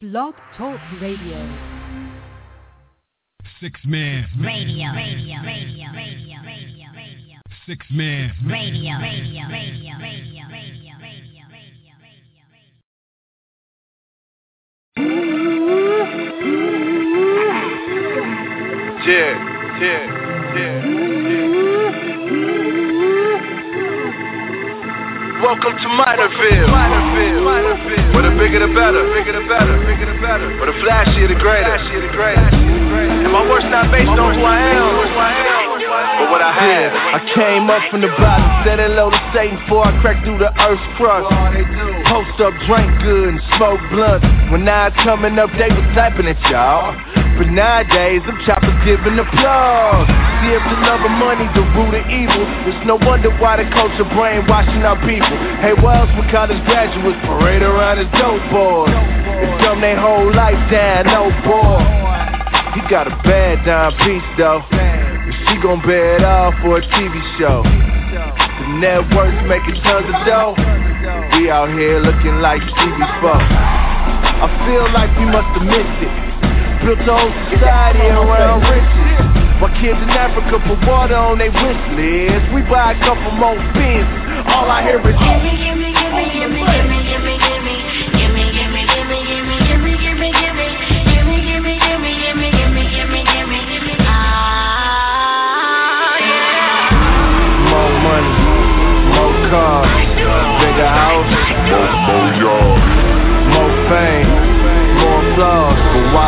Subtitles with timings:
[0.00, 1.42] Blog Talk Radio.
[3.60, 4.28] Six man.
[4.38, 7.40] Radio, radio, radio, radio, radio, radio.
[7.66, 8.30] Six man.
[8.46, 11.42] Radio, radio, radio, radio, radio, radio, radio,
[19.04, 19.34] Yeah,
[19.82, 20.06] yeah,
[20.54, 20.86] yeah,
[21.26, 21.58] yeah.
[25.42, 26.68] Welcome to Minorville.
[26.70, 27.37] Minorville.
[28.18, 29.06] Where the bigger the better.
[29.14, 29.78] Bigger the better.
[29.86, 30.50] Bigger the better.
[30.58, 31.70] Where the flashier the greater.
[31.70, 32.50] Flashier the greater.
[32.50, 35.06] And my work's not based on who I am.
[35.06, 35.78] Who I am.
[36.18, 36.90] But what I have.
[37.14, 40.50] I came up from the bottom, said hello to Satan before I cracked through the
[40.50, 41.30] earth's crust.
[42.10, 44.26] Post up, drank good, and smoke blunt.
[44.50, 46.98] When I coming up, they was typing at y'all.
[47.38, 50.10] But nowadays, them choppers giving applause.
[50.42, 52.42] See if the love of money the root of evil.
[52.66, 55.38] It's no wonder why the culture brainwashing our people.
[55.62, 58.90] Hey, else when college graduates parade around as dope boys?
[59.38, 61.78] It's dumb they whole life down, no boy.
[62.74, 64.66] He got a bad dime piece though.
[64.74, 67.62] And she gon' bear it all for a TV show.
[67.62, 70.58] The networks making tons of dough.
[71.38, 73.30] We out here looking like Stevie Spo.
[73.30, 76.27] I feel like we must have missed it.
[76.84, 79.28] Built a whole society around riches.
[79.60, 82.46] While kids in Africa put water on their wish list.
[82.54, 84.06] We buy a couple more bins.
[84.46, 87.74] All I hear is Gimme, gimme, gimme, gimme, gimme, gimme, gimme.
[88.14, 90.66] Gimme, gimme, gimme, gimme, gimme, gimme, gimme.
[91.10, 93.94] Gimme, gimme, gimme, gimme, gimme, gimme, gimme, gimme.
[94.06, 96.94] Ah, yeah.
[97.66, 98.38] more money,
[99.18, 99.87] more cars,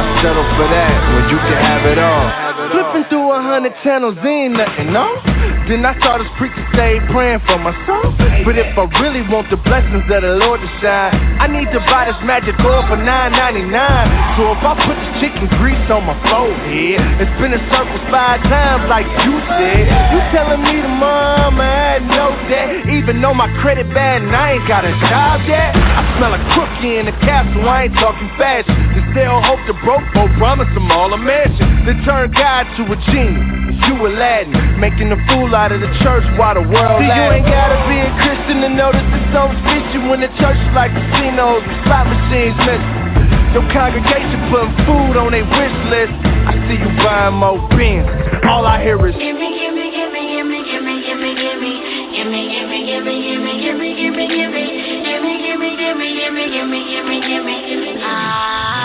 [0.01, 2.25] why settle for that when you can have it all?
[2.73, 5.30] Flipping through a hundred channels ain't nothing, no?
[5.70, 8.10] Then I saw this preacher stay praying for my soul.
[8.42, 11.78] But if I really want the blessings of the Lord to shine, I need to
[11.86, 13.70] buy this magic oil for $9.99.
[14.34, 18.42] So if I put this chicken grease on my forehead and spin in circles five
[18.50, 23.47] times like you said, you telling me the mom I no debt, even though my
[23.62, 25.76] credit bad and I ain't got a job yet.
[25.76, 28.75] I smell a crookie in the castle, I ain't talking fashion.
[28.75, 31.86] To still hope the broke folk promise them all a mansion.
[31.86, 33.69] Then turn God to a genie.
[33.88, 37.46] You Aladdin, making a fool out of the church while the world See, you ain't
[37.46, 40.72] gotta be a Christian to know that this don't fit you when the church is
[40.76, 43.10] like casinos and slot machines missing.
[43.50, 46.14] Your congregation putting food on their wish list.
[46.46, 48.06] I see you buying more bins.
[48.46, 51.72] All I hear is Gimme, gimme, gimme, gimme, gimme, gimme, gimme.
[52.14, 54.64] Gimme, gimme, gimme, gimme, gimme, gimme, gimme.
[55.02, 57.91] Gimme, gimme, gimme, gimme, gimme, gimme, gimme, gimme.
[58.06, 58.79] Ah,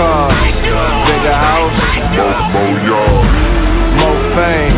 [0.00, 1.76] bigger house,
[2.16, 3.32] more, more yards,
[4.00, 4.72] more fame,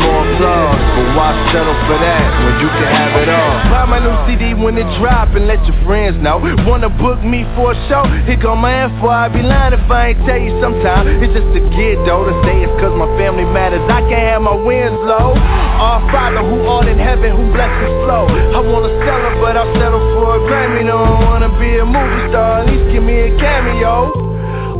[0.00, 0.80] more applause.
[0.96, 3.52] But why settle for that when you can have it all?
[3.68, 6.40] Buy my new CD when it drop and let your friends know.
[6.64, 8.08] Wanna book me for a show?
[8.24, 9.12] Here go my info.
[9.12, 11.04] I'd be lying if I ain't tell you sometime.
[11.20, 12.24] It's just a kid though.
[12.24, 13.84] To say it's cause my family matters.
[13.92, 15.36] I can't have my wins low.
[15.36, 18.24] Our Father who art in heaven, who blesses flow.
[18.24, 20.88] I wanna settle, but I'll settle for a Grammy.
[20.88, 22.64] No, I wanna be a movie star.
[22.64, 24.35] At least give me a cameo.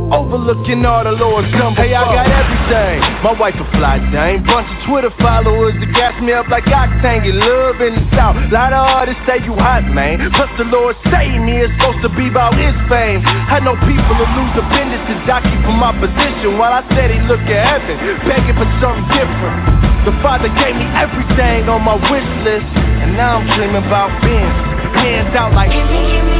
[0.07, 3.03] Overlooking all the Lord's done Hey, I got everything.
[3.27, 4.39] My wife a fly dame.
[4.47, 7.27] Bunch of Twitter followers that gas me up like octane.
[7.27, 8.39] Get love in the South.
[8.47, 10.23] Lot of artists say you hot, man.
[10.31, 11.59] Plus the Lord saved me.
[11.59, 13.19] It's supposed to be about His fame.
[13.25, 16.55] I know people will lose appendix to jockey for my position.
[16.55, 19.59] While I said he look at heaven, begging for something different.
[20.07, 22.69] The Father gave me everything on my wish list,
[23.03, 24.51] and now I'm dreaming about being
[25.03, 26.36] hands out like.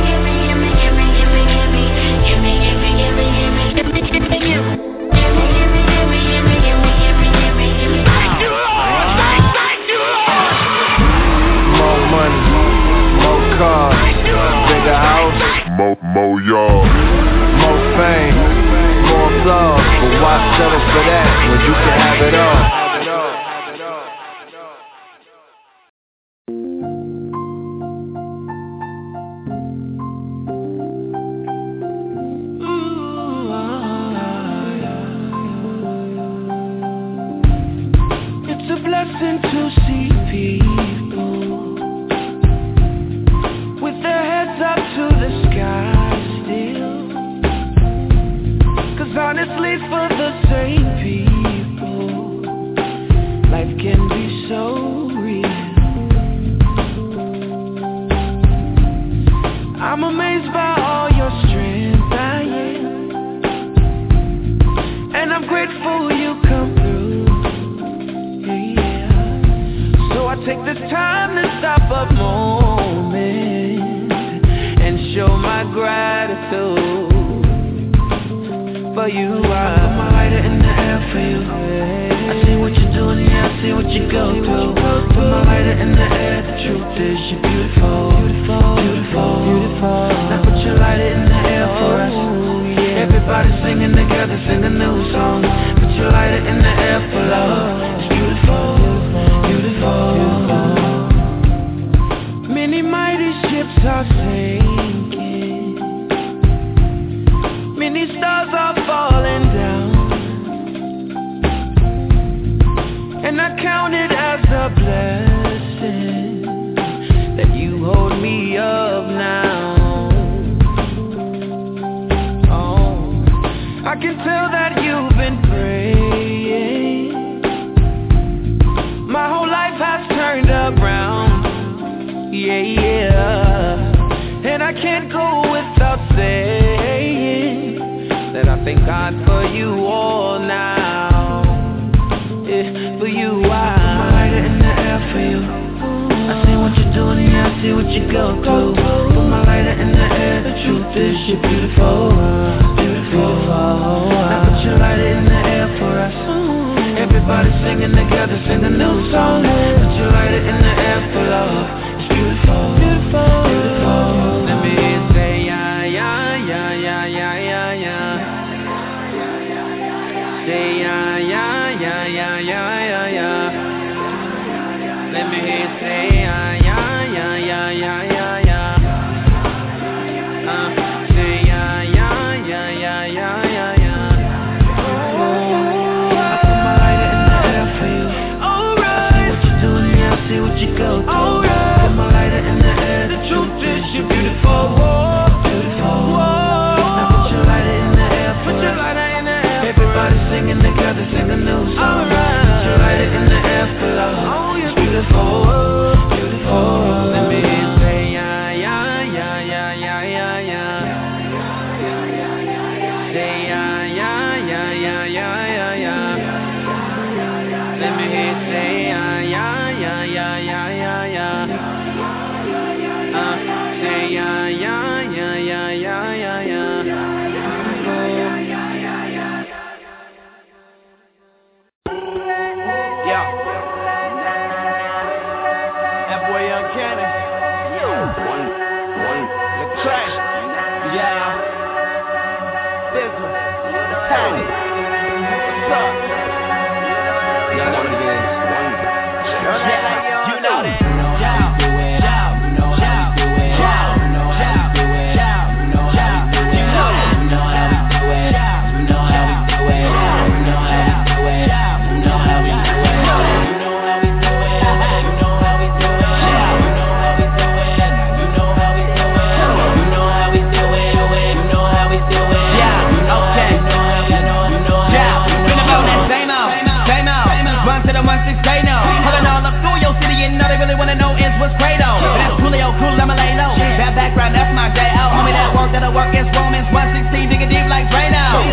[285.47, 285.55] out.
[285.55, 288.43] Walk that I walk is Romans 116, digging deep like Drain out.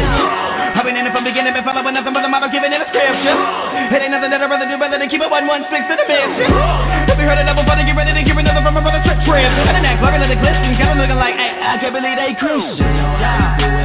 [0.74, 2.88] I've been in it from beginning, been following nothing but the model given in the
[2.90, 3.38] scripture.
[3.94, 5.96] It ain't nothing that I'd rather do better than keep it one one six in
[5.98, 6.50] the mansion.
[6.50, 7.86] If you heard enough about it?
[7.86, 9.50] Get ready to hear another from my brother trip Trip.
[9.70, 12.34] And the that level of the glisten, kinda looking like, hey, I can't believe they
[12.34, 13.83] Christians.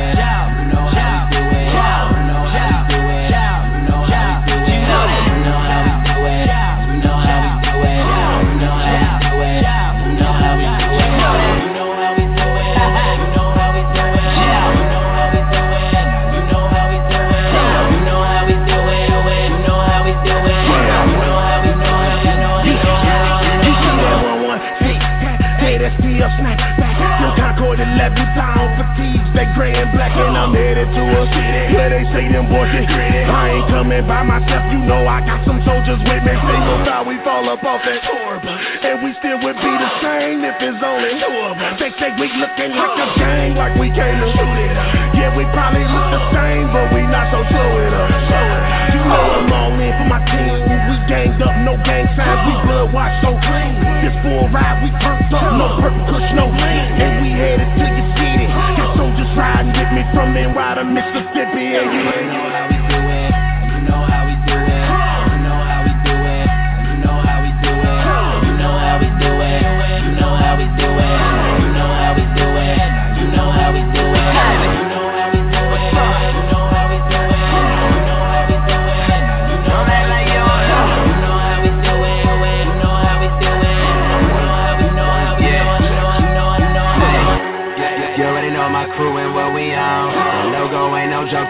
[28.79, 32.71] properties, they and black and I'm headed to a city where they say them boys
[32.71, 33.23] get gritty.
[33.27, 36.33] I ain't coming by myself, you know I got some soldiers with me.
[36.39, 39.91] Single time we fall up off that tour bus, and we still would be the
[39.99, 41.75] same if it's only two of us.
[41.75, 44.87] They say we looking like a gang, like we came to shoot it up.
[45.19, 48.07] Yeah, we probably look the same, but we not so true it up.
[48.95, 50.55] You know I'm all in for my team.
[50.87, 53.75] We ganged up, no gang signs, we blood watch so clean.
[53.99, 57.85] This full ride, we perked up, no purple push, no lean, and we headed to
[57.85, 58.38] your city
[59.35, 61.75] try and get me from them right of Mississippi.
[61.77, 62.68] And you ain't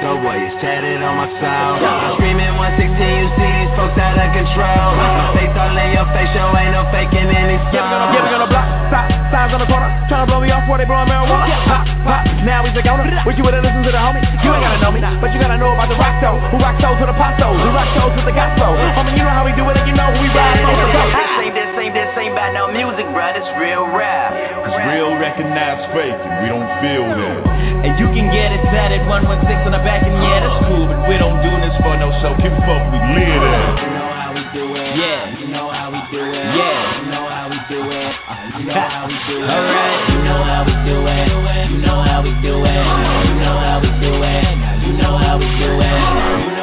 [0.09, 1.85] ain't no joke, though, boy, it's tatted on my soul.
[1.85, 4.89] I'm screaming 116, you see these folks out of control.
[4.97, 8.13] My face all in your face, yo, ain't no faking any song.
[8.13, 9.89] Yeah, we gonna block, stop, signs on the corner.
[10.09, 11.57] Tryna blow me off while they blowing marijuana.
[11.69, 13.05] Pop, pop, now we the owner.
[13.25, 14.23] Wish you would've listened to the homie.
[14.41, 16.35] You ain't gotta know me, but you gotta know about the rock show.
[16.49, 18.73] Who rock shows with the pop shows, who rock shows with the gospel.
[18.97, 21.48] Homie, you know how we do it, and you know who we ride on.
[22.19, 24.35] So ain't, this ain't, this ain't about no music, bruh, it's real rap.
[24.67, 27.47] Cause real recognize fake and we don't feel that.
[27.87, 31.07] And you can get it tatted 116 on the back, and yeah, that's cool, but
[31.07, 32.35] we don't do this for no show.
[32.43, 34.19] Give a fuck, we live that.
[34.99, 35.39] Yeah.
[35.39, 36.43] You know how we do it.
[36.43, 36.99] Yeah.
[36.99, 38.11] You know how we do it.
[38.59, 39.55] You know how we do it.
[40.11, 41.31] You know how we do it.
[41.71, 42.83] You know how we do it.
[43.29, 44.49] You know how we do it.
[44.83, 45.87] You know how we do it.
[45.87, 46.58] You know how we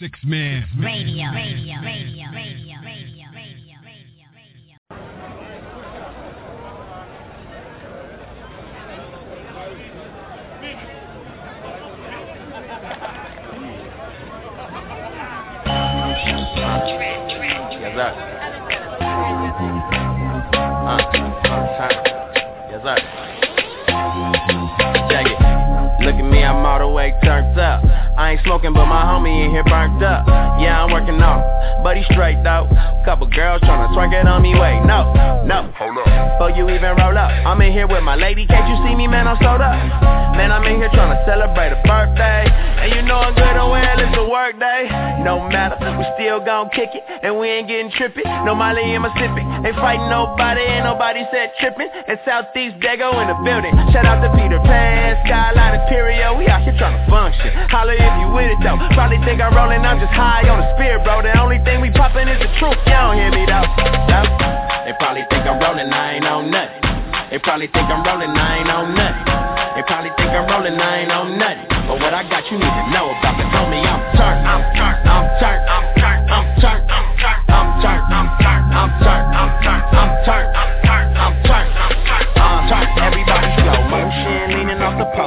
[0.00, 0.66] Six man.
[0.80, 4.74] Radio, radio, radio, radio, radio, radio, radio, radio.
[17.80, 18.10] Yes, sir.
[20.80, 20.98] Uh,
[21.46, 21.88] uh,
[22.68, 22.98] yes, sir.
[25.08, 25.38] Check it.
[26.04, 27.83] Look at me, I'm all the way turned up.
[28.24, 30.24] I ain't smoking, but my homie in here burnt up.
[30.58, 31.40] Yeah, I'm working him,
[31.84, 32.64] but he straight though.
[33.04, 35.70] Couple girls tryna twerk it on me, wait, no, no.
[35.76, 36.13] Hold up.
[36.34, 38.42] Before you even roll up, I'm in here with my lady.
[38.42, 39.30] Can't you see me, man?
[39.30, 39.70] I'm sold up.
[40.34, 42.50] Man, I'm in here tryna celebrate a birthday.
[42.82, 44.90] And you know I'm good and well, it's a work day.
[45.22, 47.06] No matter, we still gon' kick it.
[47.22, 48.26] And we ain't getting trippy.
[48.42, 49.46] No Molly in Pacific.
[49.62, 51.86] Ain't fighting nobody, ain't nobody said tripping.
[51.86, 53.70] And Southeast Dago in the building.
[53.94, 56.34] Shout out to Peter Pan, Skyline Imperial.
[56.34, 57.54] We out here tryna function.
[57.70, 58.82] Holla if you with it though.
[58.98, 61.22] Probably think I'm rolling, I'm just high on the spirit, bro.
[61.22, 62.74] The only thing we poppin' is the truth.
[62.90, 63.70] You don't hear me though.
[64.10, 64.63] though.
[64.84, 66.84] They probably think I'm rolling, I ain't on nothing.
[67.32, 69.24] They probably think I'm rolling, I ain't on nothing.
[69.76, 71.64] They probably think I'm rolling, I ain't on nothing.
[71.88, 73.40] But what I got, you need to know about.
[73.40, 77.48] They told me I'm turned, I'm turned, I'm turned, I'm turned, I'm turned, I'm turned,
[77.48, 80.73] I'm turned, I'm turned, I'm turned, I'm turned, I'm turned,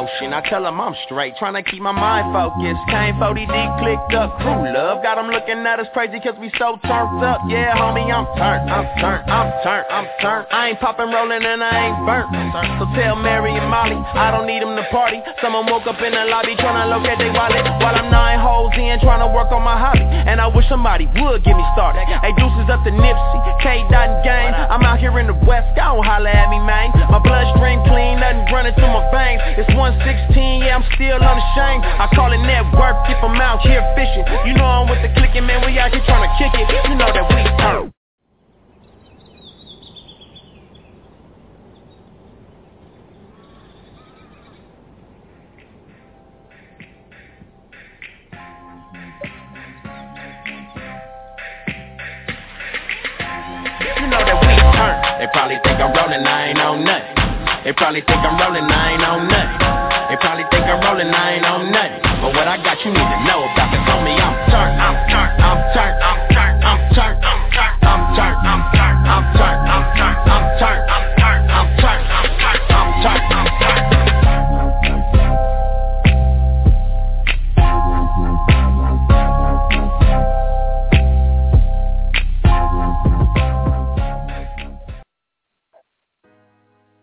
[0.08, 0.34] potion.
[0.34, 2.80] I tell them I'm straight, trying to keep my mind focused.
[2.90, 5.04] Came 40 deep, clicked up, crew love.
[5.04, 7.42] Got them looking at us crazy cause we so turned up.
[7.48, 10.48] Yeah, homie, I'm turned, I'm turned, I'm turned, I'm turned.
[10.52, 12.32] I ain't popping, rolling, and I ain't burnt.
[12.80, 15.20] So tell Mary and Molly, I don't need them to party.
[15.42, 17.64] Someone woke up in the lobby trying to locate their wallet.
[17.82, 20.04] While I'm nine holes in, trying to work on my hobby.
[20.04, 22.04] And I wish somebody would get me started.
[22.08, 23.84] Hey, deuces up to Nipsey, K.
[23.92, 24.54] Dot gang.
[24.54, 26.92] I'm out here in the West, don't holla at me, man.
[27.08, 29.42] My bloodstream clean, nothing running through my veins.
[29.58, 31.82] It's 116, yeah, I'm still unashamed.
[31.82, 34.25] I call it network if I'm out here fishing.
[34.46, 36.70] You know I'm with the clicking, man, we out here trying to kick it.
[36.86, 37.89] You know that we turn.
[53.98, 54.96] You know that we turn.
[55.18, 57.66] They probably think I'm rolling, I ain't on nothing.
[57.66, 59.67] They probably think I'm rolling, I ain't on nothing.
[60.18, 62.02] They probably think I'm rolling, I ain't on nothing.
[62.02, 63.70] But what I got, you need to know about.
[63.70, 68.42] They told me I'm turned, I'm turned, I'm turned, I'm turned, I'm turned, I'm turned,
[68.42, 72.34] I'm turned, I'm turned, I'm turned, I'm turned, I'm turned, I'm turned, I'm turned, I'm
[72.34, 73.88] turned, I'm turned, I'm turned.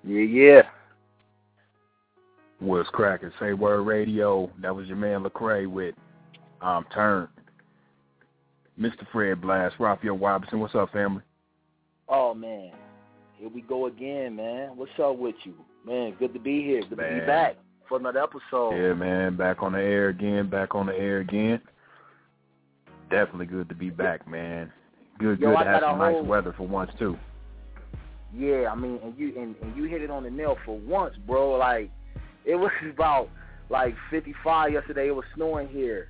[0.02, 0.83] Yeah, yeah.
[2.64, 3.30] What's cracking?
[3.38, 4.50] Say word radio.
[4.62, 5.94] That was your man Lecrae with
[6.62, 7.28] um Turn.
[8.80, 9.06] Mr.
[9.12, 10.60] Fred Blass, Rafael Robinson.
[10.60, 11.22] What's up, family?
[12.08, 12.72] Oh man,
[13.36, 14.76] here we go again, man.
[14.76, 15.52] What's up with you,
[15.86, 16.14] man?
[16.18, 16.80] Good to be here.
[16.80, 17.56] Good to be back
[17.86, 18.70] for another episode.
[18.76, 19.36] Yeah, man.
[19.36, 20.48] Back on the air again.
[20.48, 21.60] Back on the air again.
[23.10, 24.72] Definitely good to be back, man.
[25.18, 27.18] Good, Yo, good I to have some nice whole- weather for once too.
[28.34, 31.14] Yeah, I mean, and you and, and you hit it on the nail for once,
[31.26, 31.52] bro.
[31.52, 31.90] Like
[32.44, 33.28] it was about
[33.70, 35.08] like 55 yesterday.
[35.08, 36.08] It was snowing here,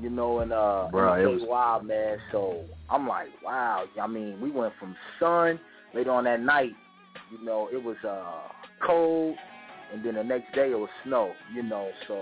[0.00, 0.88] you know, and uh,
[1.22, 2.18] it was wild, man.
[2.32, 3.84] So I'm like, wow.
[4.00, 5.60] I mean, we went from sun
[5.94, 6.72] later on that night.
[7.30, 8.48] You know, it was uh
[8.84, 9.36] cold,
[9.92, 11.32] and then the next day it was snow.
[11.54, 12.20] You know, so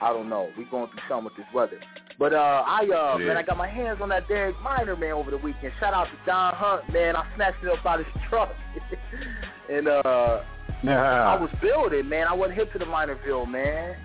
[0.00, 0.50] I don't know.
[0.58, 1.80] We going through something with this weather.
[2.18, 3.26] But uh, I uh, Yeah.
[3.26, 5.72] man, I got my hands on that Derek Minor man over the weekend.
[5.78, 7.14] Shout out to Don Hunt, man.
[7.14, 8.50] I snatched it up out of his truck,
[9.70, 10.42] and uh,
[10.84, 12.26] I was building, man.
[12.28, 13.96] I wasn't hip to the Minorville, man.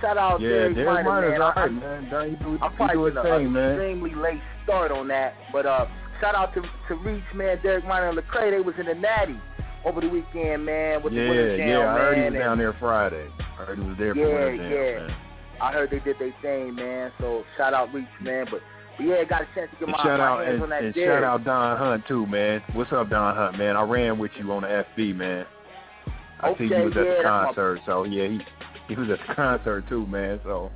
[0.00, 1.42] Shout out yeah, Derek Derek Minor, man.
[1.42, 2.10] all right, man.
[2.10, 3.70] Done, he do, I'm probably do his getting an man.
[3.72, 5.86] extremely late start on that, but uh,
[6.20, 7.58] shout out to to Reach, man.
[7.62, 9.38] Derek Minor and Lecrae, they was in the Natty
[9.84, 11.02] over the weekend, man.
[11.02, 11.78] With the Yeah, Winter Jam, yeah.
[11.94, 13.26] I heard he man, was and- down there Friday.
[13.38, 15.06] I heard he was there for Yeah, Winter Jam, yeah.
[15.06, 15.16] man.
[15.62, 17.12] I heard they did their thing, man.
[17.20, 18.46] So shout out Reach, man.
[18.50, 18.60] But,
[18.98, 20.84] but yeah, got a chance to get my, shout my out hands and, on that
[20.84, 21.22] and Derek.
[21.22, 22.62] shout out Don Hunt too, man.
[22.72, 23.76] What's up, Don Hunt, man?
[23.76, 25.46] I ran with you on the FB, man.
[26.44, 28.38] I see Okay, you was at the that's my- concert, so yeah, he
[28.88, 30.40] he was at the concert too, man.
[30.44, 30.70] So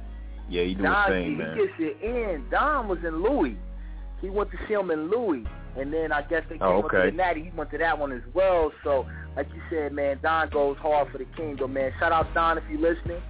[0.49, 1.57] yeah, he do his Don, thing, he man.
[1.57, 2.45] gets it in.
[2.51, 3.57] Don was in Louis.
[4.21, 5.45] He went to see him in Louis,
[5.79, 7.45] and then I guess they came Oh, up to the Natty.
[7.45, 8.73] He went to that one as well.
[8.83, 9.07] So,
[9.37, 11.93] like you said, man, Don goes hard for the kingdom, man.
[12.01, 13.21] Shout out Don if you're listening.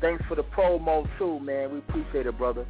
[0.00, 1.72] Thanks for the promo too, man.
[1.72, 2.64] We appreciate it, brother.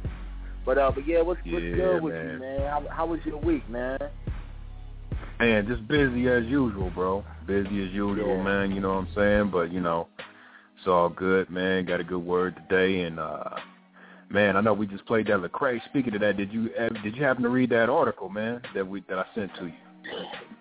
[0.65, 2.33] But uh, but yeah, what's what's Yeah, good with man.
[2.33, 2.59] you, man?
[2.69, 3.99] How how was your week, man?
[5.39, 7.23] Man, just busy as usual, bro.
[7.49, 8.43] Busy as usual, Yeah.
[8.43, 8.71] man.
[8.71, 9.49] You know what I'm saying?
[9.49, 10.07] But you know,
[10.77, 11.83] it's all good, man.
[11.85, 13.55] Got a good word today, and uh
[14.29, 15.83] man, I know we just played that Lecrae.
[15.89, 16.69] Speaking of that, did you
[17.03, 19.73] did you happen to read that article, man, that we that I sent to you?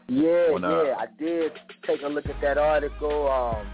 [0.09, 1.53] Yeah, On, uh, yeah, I did
[1.87, 3.31] take a look at that article.
[3.31, 3.67] Um,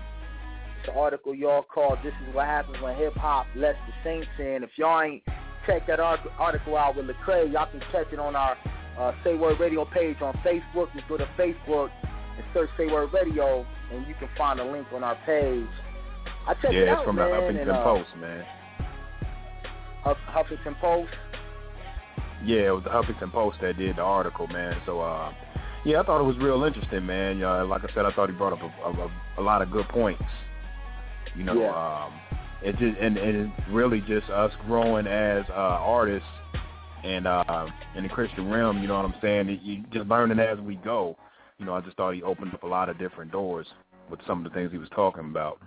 [0.80, 4.26] it's an article y'all called "This Is What Happens When Hip Hop Lets the Saints
[4.40, 5.22] In." If y'all ain't
[5.68, 8.56] check that article out with Lecrae, y'all can catch it on our
[8.98, 10.92] uh, Say Word Radio page on Facebook.
[10.94, 11.90] Just go to Facebook
[12.36, 15.66] and search Say Word Radio, and you can find a link on our page.
[16.46, 18.44] I checked it yeah, out, it's from man, the Huffington and, uh, Post, man.
[20.02, 21.12] Huff- Huffington Post.
[22.44, 24.76] Yeah, it was the Huffington Post that did the article, man.
[24.84, 25.32] So, uh,
[25.84, 27.42] yeah, I thought it was real interesting, man.
[27.42, 29.88] Uh, like I said, I thought he brought up a, a, a lot of good
[29.88, 30.22] points.
[31.36, 32.04] You know, Yeah.
[32.06, 32.12] um,
[32.62, 36.28] it just and, and it's really just us growing as uh, artists
[37.02, 37.66] and uh,
[37.96, 38.80] in the Christian realm.
[38.80, 39.48] You know what I'm saying?
[39.48, 41.16] It- You just learning as we go.
[41.58, 43.66] You know, I just thought he opened up a lot of different doors
[44.10, 45.60] with some of the things he was talking about.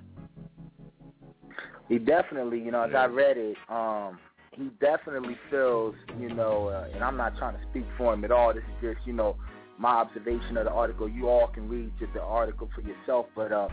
[1.88, 4.20] He definitely, you know, as I read it, um,
[4.52, 8.32] he definitely feels, you know, uh, and I'm not trying to speak for him at
[8.32, 8.54] all.
[8.54, 9.38] This is just, you know,
[9.78, 11.08] my observation of the article.
[11.08, 13.70] You all can read just the article for yourself, but uh,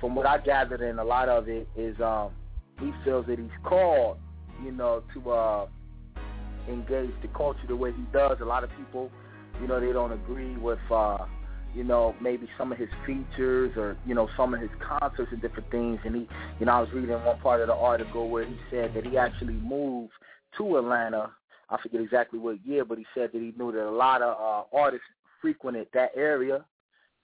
[0.00, 2.30] from what I gathered, in a lot of it is, um,
[2.78, 4.18] he feels that he's called,
[4.64, 5.66] you know, to uh,
[6.68, 8.38] engage the culture the way he does.
[8.40, 9.10] A lot of people,
[9.60, 10.78] you know, they don't agree with.
[10.88, 11.18] Uh,
[11.78, 15.40] you know, maybe some of his features or, you know, some of his concerts and
[15.40, 16.00] different things.
[16.04, 18.90] And he, you know, I was reading one part of the article where he said
[18.94, 20.10] that he actually moved
[20.56, 21.30] to Atlanta.
[21.70, 24.36] I forget exactly what year, but he said that he knew that a lot of
[24.36, 25.06] uh, artists
[25.40, 26.64] frequented that area.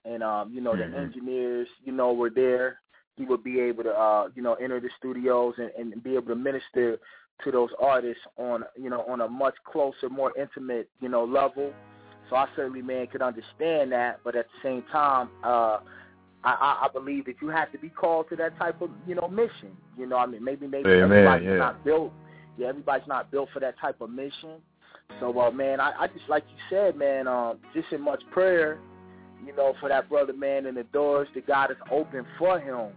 [0.04, 0.92] And, um, you know, Mhm.
[0.92, 2.80] the engineers, you know, were there.
[3.16, 6.28] He would be able to, uh, you know, enter the studios and, and be able
[6.28, 7.00] to minister
[7.42, 11.74] to those artists on, you know, on a much closer, more intimate, you know, level.
[12.30, 15.78] So I certainly, man, could understand that, but at the same time, uh,
[16.42, 19.14] I, I, I believe that you have to be called to that type of, you
[19.14, 19.76] know, mission.
[19.96, 21.56] You know, I mean, maybe maybe Amen, everybody's yeah.
[21.56, 22.12] not built.
[22.56, 24.60] Yeah, everybody's not built for that type of mission.
[25.20, 28.78] So, uh, man, I, I just like you said, man, um, just in much prayer,
[29.44, 32.92] you know, for that brother, man, and the doors that God has opened for him.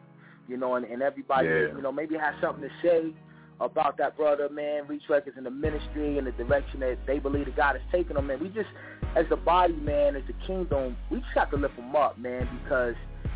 [0.47, 1.75] You know, and, and everybody, Yeah.
[1.75, 3.13] you know, maybe has something to say
[3.59, 7.45] about that brother, man, Reach Records in the ministry and the direction that they believe
[7.45, 8.39] that God has taken them, man.
[8.39, 8.69] We just,
[9.15, 12.47] as the body, man, as the kingdom, we just have to lift them up, man,
[12.63, 12.95] because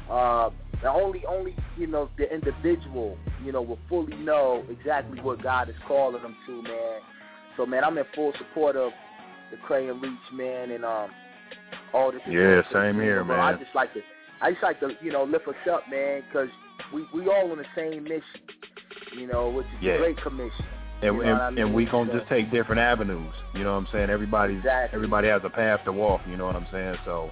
[0.10, 0.50] uh,
[0.82, 5.70] the only, only, you know, the individual, you know, will fully know exactly what God
[5.70, 7.00] is calling them to, man.
[7.58, 8.92] So, man, I'm in full support of
[9.52, 11.10] Lecrae and Reach, man, and um,
[11.94, 12.22] all this.
[12.28, 13.40] Yeah, same here, man.
[13.40, 14.02] I just like to,
[14.42, 16.50] I just like to, you know, lift us up, man, because
[16.94, 18.24] we we all on the same mission,
[19.18, 19.94] you know, which is Yeah.
[19.94, 20.66] the Great Commission.
[21.04, 21.92] And You know and, I and we mean?
[21.92, 23.34] gonna So- just take different avenues.
[23.54, 24.10] You know what I'm saying?
[24.10, 24.96] Everybody's Exactly.
[24.96, 26.22] everybody has a path to walk.
[26.28, 26.98] You know what I'm saying?
[27.06, 27.32] So,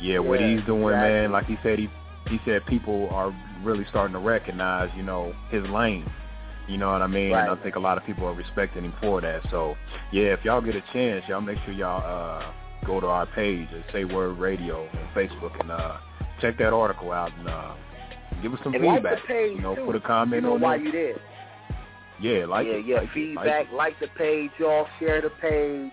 [0.00, 1.08] yeah, what he's doing, exactly.
[1.12, 1.32] man.
[1.32, 1.90] Like he said, he
[2.28, 6.04] he said people are really starting to recognize, you know, his lane.
[6.66, 7.32] You know what I mean?
[7.32, 9.42] And I think a lot of people are respecting him for that.
[9.50, 9.76] So,
[10.10, 12.44] yeah, if y'all get a chance, y'all make sure y'all uh
[12.84, 15.98] go to our page at Say Word Radio on Facebook and uh
[16.40, 17.72] check that article out and uh
[18.42, 19.22] give us some And like feedback.
[19.22, 19.84] the page you know, too.
[19.86, 20.82] put a comment you know on why it.
[20.82, 21.16] you there.
[22.20, 22.86] Yeah, like yeah, it.
[22.86, 22.94] yeah.
[22.96, 25.92] like it, Feedback, like like, the page, y'all share the page,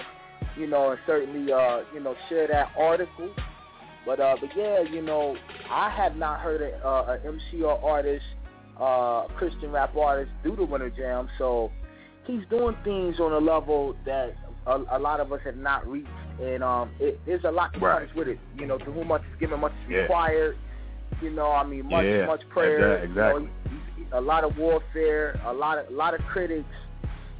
[0.57, 3.29] you know, and certainly, uh, you know, share that article.
[4.05, 5.35] But, uh, but yeah, you know,
[5.69, 8.23] I have not heard a, uh, a MC or artist,
[8.79, 11.29] uh, Christian rap artist do the Winter Jam.
[11.37, 11.71] So
[12.25, 16.07] he's doing things on a level that a, a lot of us have not reached,
[16.41, 18.05] and um, it, there's a lot that Right.
[18.07, 18.39] comes with it.
[18.57, 19.97] You know, to whom much is given, much is Yeah.
[19.99, 20.57] required.
[21.21, 22.97] You know, I mean, much Yeah, much prayer.
[23.03, 24.07] exact- you know, exactly.
[24.13, 26.67] a lot of warfare, a lot of a lot of critics,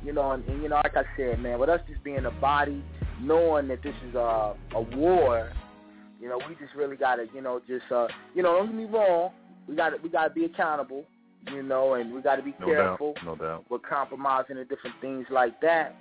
[0.03, 2.31] you know, and, and you know, like I said, man, with us just being a
[2.31, 2.83] body,
[3.21, 5.51] knowing that this is a a war,
[6.21, 8.85] you know, we just really gotta, you know, just uh, you know, don't get me
[8.85, 9.31] wrong,
[9.67, 11.03] we gotta we got to be accountable,
[11.51, 13.25] you know, and we got to be No careful doubt.
[13.25, 13.65] No doubt.
[13.69, 15.95] with compromising and different things like that.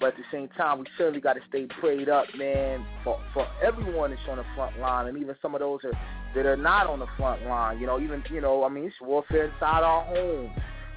[0.00, 3.46] But at the same time, we certainly got to stay prayed up, man, for for
[3.62, 5.92] everyone that's on the front line, and even some of those are,
[6.34, 7.78] that are not on the front line.
[7.78, 10.50] You know, even you know, I mean, it's warfare inside our homes.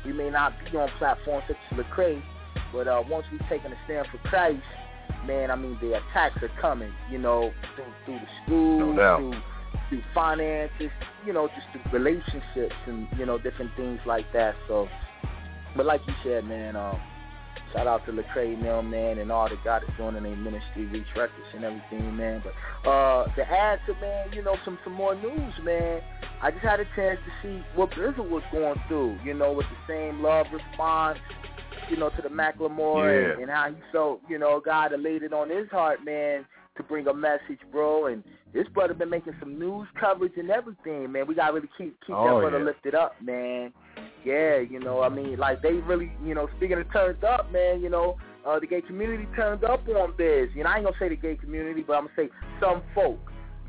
[0.06, 2.24] We may not be on platforms such as Lecrae,
[2.72, 4.63] but uh, once we've taken a stand for Christ,
[5.28, 6.94] man, I mean, the attacks are coming.
[7.12, 9.42] You know, through, through the schools, No through
[9.89, 10.92] through finances,
[11.26, 14.56] you know, just through relationships and you know different things like that.
[14.70, 14.88] So,
[15.76, 17.02] but like you said, man, um,
[17.73, 20.86] shout out to Lecrae Mill, man, and all that God is doing in their ministry,
[20.86, 22.43] Reach Records and everything, man.
[22.43, 26.01] But uh, to add to man, you know, some some more news, man.
[26.41, 29.65] I just had a chance to see what Bizzle was going through, you know, with
[29.67, 31.17] the same love response,
[31.89, 33.43] you know, to the Macklemore and, Yeah.
[33.43, 34.91] and how he felt, you know, God
[35.23, 38.07] it on his heart, man, to bring a message, bro.
[38.07, 41.27] And this brother been making some news coverage and everything, man.
[41.27, 42.65] We gotta really keep keep Oh, that brother yeah.
[42.65, 43.73] lifted up, man.
[44.25, 47.81] Yeah, you know, I mean, like they really, you know, speaking of turned up, man,
[47.81, 50.49] you know, uh, the gay community turned up on Biz.
[50.55, 53.19] You know, I ain't gonna say the gay community, but I'm gonna say some folk.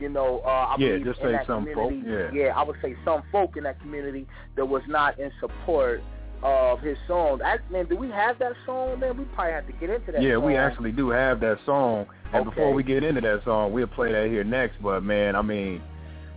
[0.00, 2.30] You know, uh, I Yeah, believe just in say that some folk, yeah.
[2.32, 6.02] yeah, I would say some folk in that community that was not in support
[6.42, 7.40] of his song.
[7.44, 9.16] Act- Man, do we have that song, man?
[9.16, 10.20] We probably have to get into that.
[10.22, 12.06] Yeah, we actually do have that song.
[12.34, 14.82] And before we get into that song, we'll play that here next.
[14.82, 15.80] But man, I mean,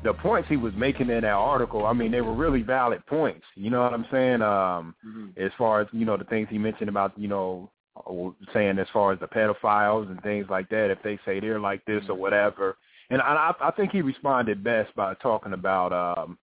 [0.04, 3.46] the points he was making in that article, I mean, they were really valid points.
[3.56, 4.42] You know what I'm saying?
[4.42, 5.38] Um, Mhm.
[5.38, 8.88] as far as you know, the things he mentioned about you know, uh, saying as
[8.90, 12.16] far as the pedophiles and things like that, if they say they're like this or
[12.16, 12.78] whatever.
[13.10, 16.38] And I, I I think he responded best by talking about um,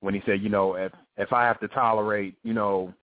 [0.00, 2.94] when he said, you know, if if I have to tolerate, you know,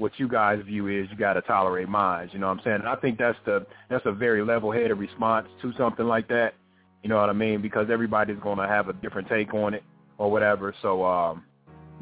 [0.00, 2.30] what you guys view is you got to tolerate mine.
[2.32, 2.76] You know what I'm saying?
[2.80, 6.54] And I think that's the that's a very level-headed response to something like that.
[7.02, 7.60] You know what I mean?
[7.62, 9.84] Because everybody's going to have a different take on it
[10.18, 10.74] or whatever.
[10.82, 11.44] So um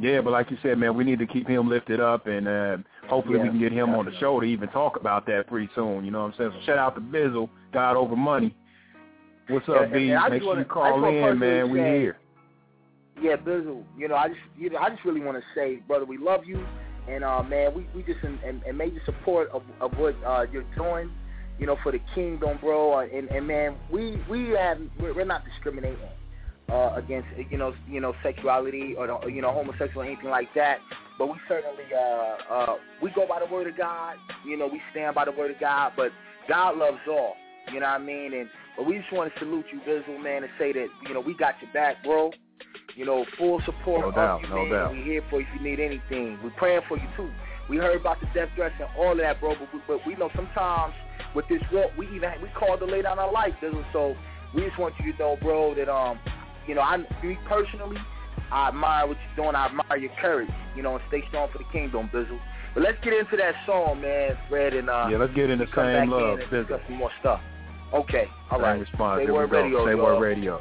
[0.00, 2.76] yeah, but like you said, man, we need to keep him lifted up, and uh,
[3.08, 6.04] hopefully we can get him on the show to even talk about that pretty soon.
[6.04, 6.50] You know what I'm saying?
[6.54, 8.54] So shout out to Bizzle, God over money.
[9.48, 10.10] What's up, Yeah, B?
[10.10, 11.70] and Make sure wanna- you call in, man.
[11.70, 12.16] We here.
[13.20, 13.82] Yeah, Bizzle.
[13.96, 16.44] You know, I just, you know, I just really want to say, brother, we love
[16.44, 16.64] you,
[17.08, 20.46] and uh, man, we we just in, in, in major support of of what uh,
[20.52, 21.10] you're doing.
[21.58, 25.44] You know, for the kingdom, bro, uh, and and man, we we have we're, not
[25.44, 25.98] discriminating
[26.68, 30.52] uh, against you know you know sexuality or the, you know homosexual or anything like
[30.54, 30.78] that.
[31.18, 34.16] But we certainly uh, uh, we go by the word of God.
[34.46, 35.92] You know, we stand by the word of God.
[35.96, 36.12] But
[36.48, 37.34] God loves all.
[37.72, 38.34] You know what I mean?
[38.34, 41.20] And but we just want to salute you, Bizzle, man, and say that you know
[41.20, 42.30] we got your back, bro.
[42.98, 44.70] You know, full support No of doubt, you, no man.
[44.72, 44.90] doubt.
[44.92, 46.36] We here for you if you need anything.
[46.42, 47.30] We're praying for you too.
[47.70, 49.54] We heard about the death threats and all of that, bro.
[49.54, 50.94] But we, but we know sometimes
[51.32, 53.84] with this walk, we even we called to lay down our life, Bizzle.
[53.92, 54.16] So
[54.52, 56.18] we just want you to know, bro, that um,
[56.66, 57.98] you know, I me personally,
[58.50, 59.54] I admire what you're doing.
[59.54, 62.40] I admire your courage, you know, and stay strong for the kingdom, Bizzle.
[62.74, 66.10] But let's get into that song, man, Fred, and uh, Yeah, let's get into same
[66.10, 66.84] love, in Bizzle.
[66.88, 67.40] some more stuff.
[67.94, 68.80] Okay, all Same right.
[68.80, 69.22] response.
[69.24, 70.60] Say word radio, Say word radio.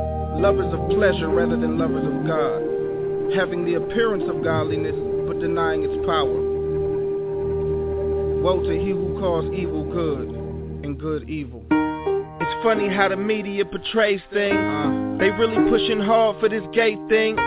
[0.39, 4.95] lovers of pleasure rather than lovers of God, having the appearance of godliness
[5.27, 6.39] but denying its power.
[8.41, 10.29] Woe to he who calls evil good
[10.83, 11.65] and good evil.
[11.69, 15.19] It's funny how the media portrays things.
[15.19, 17.37] They really pushing hard for this gay thing.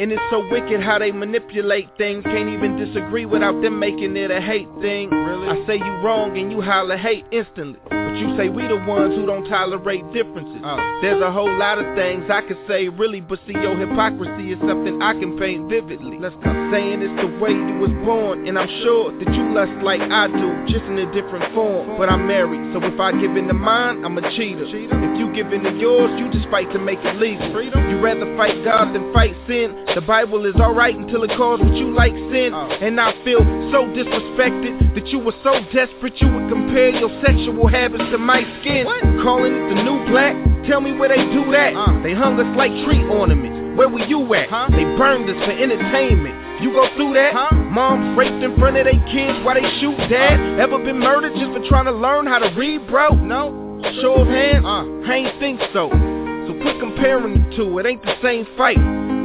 [0.00, 2.24] And it's so wicked how they manipulate things.
[2.24, 5.10] Can't even disagree without them making it a hate thing.
[5.10, 5.48] Really?
[5.48, 7.80] I say you wrong and you holler hate instantly.
[7.88, 10.60] But you say we the ones who don't tolerate differences.
[10.64, 10.76] Oh.
[11.00, 14.58] There's a whole lot of things I could say really, but see your hypocrisy is
[14.66, 16.18] something I can paint vividly.
[16.18, 16.50] Let's go.
[16.72, 20.26] Saying it's the way you was born, and I'm sure that you lust like I
[20.28, 21.96] do, just in a different form.
[21.96, 24.64] But I'm married, so if I give in to mine, I'm a cheater.
[24.68, 24.92] cheater.
[24.92, 27.52] If you give in to yours, you just fight to make it legal.
[27.52, 27.80] Freedom.
[27.88, 29.71] You rather fight God than fight sin.
[29.94, 32.52] The Bible is alright until it calls what you like sin.
[32.54, 32.70] Oh.
[32.80, 37.68] And I feel so disrespected that you were so desperate you would compare your sexual
[37.68, 38.86] habits to my skin.
[39.22, 40.32] Calling it the new black.
[40.68, 41.76] Tell me where they do that.
[41.76, 42.02] Uh.
[42.02, 43.76] They hung us like tree ornaments.
[43.76, 44.48] Where were you at?
[44.72, 46.62] They burned us for entertainment.
[46.62, 47.34] You go through that?
[47.72, 50.60] Moms raped in front of their kids while they shoot dad.
[50.60, 53.10] Ever been murdered just for trying to learn how to read, bro?
[53.16, 53.80] No.
[54.00, 54.64] Show of hands?
[54.64, 54.84] Uh.
[55.08, 55.90] I ain't think so.
[55.90, 58.78] So quit comparing the two, it ain't the same fight.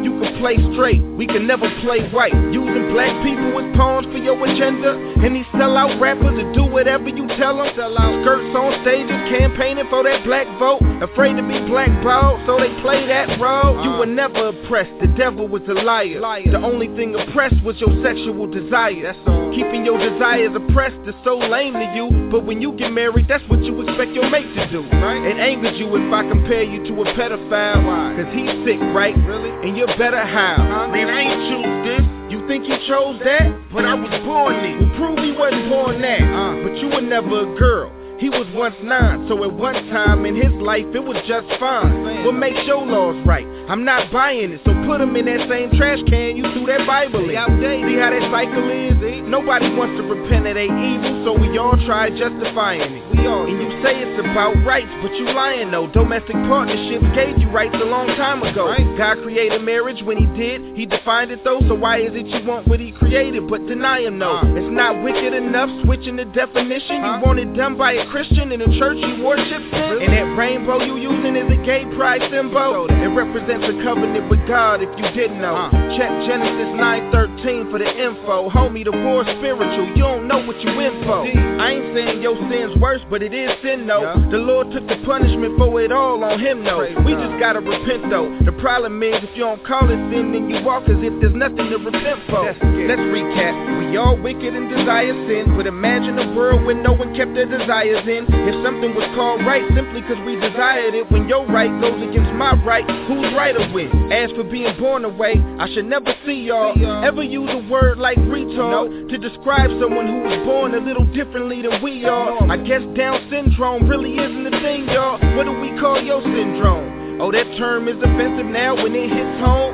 [0.04, 2.34] You can play straight, we can never play white.
[2.52, 4.94] Using black people as pawns for your agenda.
[5.24, 7.74] And these sellout rappers to do whatever you tell them.
[7.76, 10.82] Sell out skirts on stages, campaigning for that black vote.
[11.02, 13.82] Afraid to be blackballed, so they play that role.
[13.84, 14.00] You uh.
[14.00, 16.20] were never oppressed, the devil was a liar.
[16.20, 19.14] The only thing oppressed was your sexual desire.
[19.14, 19.38] That's.
[19.58, 22.30] Keeping your desires oppressed is so lame to you.
[22.30, 24.86] But when you get married, that's what you expect your mate to do.
[25.02, 25.18] Right?
[25.18, 27.82] It angers you if I compare you to a pedophile.
[27.82, 29.18] Cause he's sick, right?
[29.26, 29.50] Really?
[29.66, 30.88] And you're better how?
[30.92, 32.04] Man, I ain't choose this.
[32.32, 33.48] You think he chose that?
[33.72, 34.76] But I was born it.
[34.82, 36.22] Well, prove he wasn't born that.
[36.22, 37.97] Uh, but you were never a girl.
[38.20, 42.26] He was once nine, so at one time in his life it was just fine.
[42.26, 43.46] What makes your laws right?
[43.70, 46.88] I'm not buying it, so put him in that same trash can you threw that
[46.88, 47.38] Bible in.
[47.38, 48.98] See how that cycle is?
[49.30, 53.04] Nobody wants to repent of their evil, so we all try justifying it.
[53.14, 55.86] We all, and you say it's about rights, but you lying though.
[55.92, 58.72] Domestic partnerships gave you rights a long time ago.
[58.98, 62.42] God created marriage when he did, he defined it though, so why is it you
[62.48, 64.42] want what he created but deny him no?
[64.58, 67.04] It's not wicked enough switching the definition.
[67.04, 70.02] You want it done by a Christian in the church you worship in?
[70.04, 72.88] And that rainbow you using is a gay pride symbol.
[72.90, 75.70] It represents a covenant with God if you didn't know.
[75.98, 78.50] Check Genesis 9:13 for the info.
[78.50, 79.88] Homie, the war spiritual.
[79.96, 81.26] You don't know what you in for.
[81.26, 84.16] I ain't saying your sin's worse, but it is sin though.
[84.32, 86.86] The Lord took the punishment for it all on him though.
[87.04, 88.30] We just gotta repent though.
[88.46, 91.36] The problem is if you don't call it sin, then you walk as if there's
[91.36, 92.44] nothing to repent for.
[92.88, 93.54] Let's recap.
[93.80, 97.46] We all wicked and desire sin, but imagine a world where no one kept their
[97.46, 98.30] desires in.
[98.30, 102.34] If something was called right simply cause we desired it, when your right goes against
[102.38, 103.90] my right, who's right or when?
[104.12, 108.18] As for being born away, I should never see y'all ever use a word like
[108.30, 112.44] retard to describe someone who was born a little differently than we are.
[112.52, 115.20] I guess Down syndrome really isn't a thing, y'all.
[115.36, 116.97] What do we call your syndrome?
[117.20, 119.74] Oh, that term is offensive now when it hits home.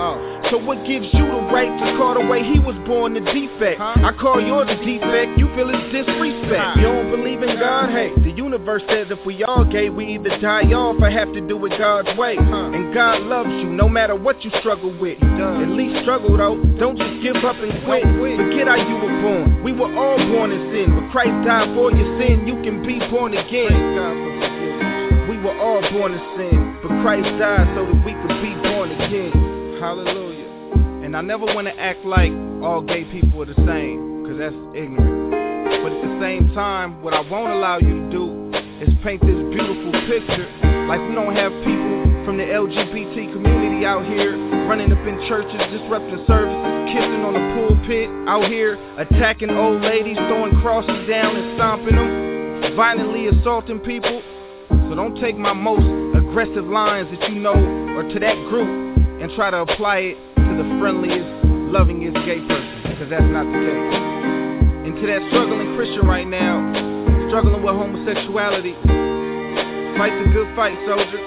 [0.51, 3.81] So what gives you the right to call the way he was born the defect?
[3.81, 6.77] I call yours a defect, you feel it's disrespect.
[6.77, 7.89] You don't believe in God?
[7.89, 11.41] Hey, the universe says if we all gay, we either die off or have to
[11.47, 12.35] do it God's way.
[12.37, 12.71] Huh.
[12.75, 15.17] And God loves you no matter what you struggle with.
[15.23, 18.03] At least struggle though, don't just give up and quit.
[18.03, 19.63] Forget how you were born.
[19.63, 22.47] We were all born in sin, but Christ died for your sin.
[22.47, 23.73] You can be born again.
[25.27, 26.62] We were all born in sin,
[27.03, 29.75] Christ died so that we could be born again.
[29.83, 30.47] Hallelujah.
[31.03, 32.31] And I never want to act like
[32.63, 35.83] all gay people are the same, because that's ignorant.
[35.83, 38.25] But at the same time, what I won't allow you to do
[38.79, 40.47] is paint this beautiful picture
[40.87, 45.59] like we don't have people from the LGBT community out here running up in churches,
[45.75, 51.59] disrupting services, kissing on the pulpit, out here attacking old ladies, throwing crosses down and
[51.59, 54.23] stomping them, violently assaulting people.
[54.87, 55.83] So don't take my most
[56.33, 57.53] aggressive lines that you know
[57.93, 58.65] or to that group
[59.21, 61.29] and try to apply it to the friendliest,
[61.69, 63.93] lovingest gay person, because that's not the case.
[64.81, 66.57] And to that struggling Christian right now,
[67.29, 68.73] struggling with homosexuality,
[69.93, 71.21] fight the good fight, soldier.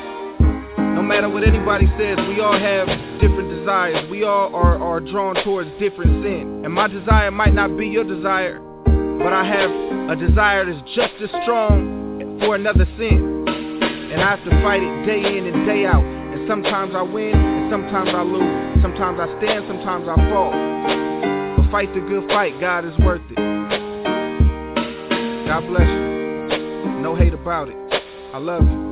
[0.98, 2.90] No matter what anybody says, we all have
[3.22, 4.10] different desires.
[4.10, 6.66] We all are, are drawn towards different sin.
[6.66, 8.58] And my desire might not be your desire,
[9.22, 9.70] but I have
[10.10, 13.35] a desire that's just as strong for another sin.
[14.16, 16.02] And I have to fight it day in and day out.
[16.02, 18.80] And sometimes I win, and sometimes I lose.
[18.80, 20.52] Sometimes I stand, sometimes I fall.
[21.58, 23.36] But fight the good fight, God is worth it.
[25.46, 26.98] God bless you.
[27.02, 27.76] No hate about it.
[28.32, 28.85] I love you.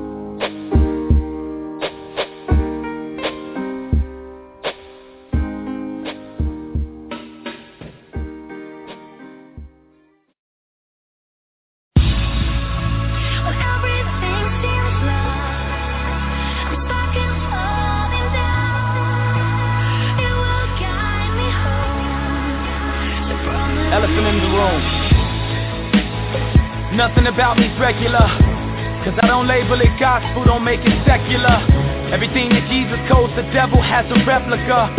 [30.04, 31.64] Gospel, don't make it secular.
[32.12, 34.92] Everything that Jesus codes, the devil has a replica.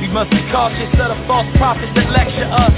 [0.00, 2.72] We must be cautious of the false prophets that lecture us.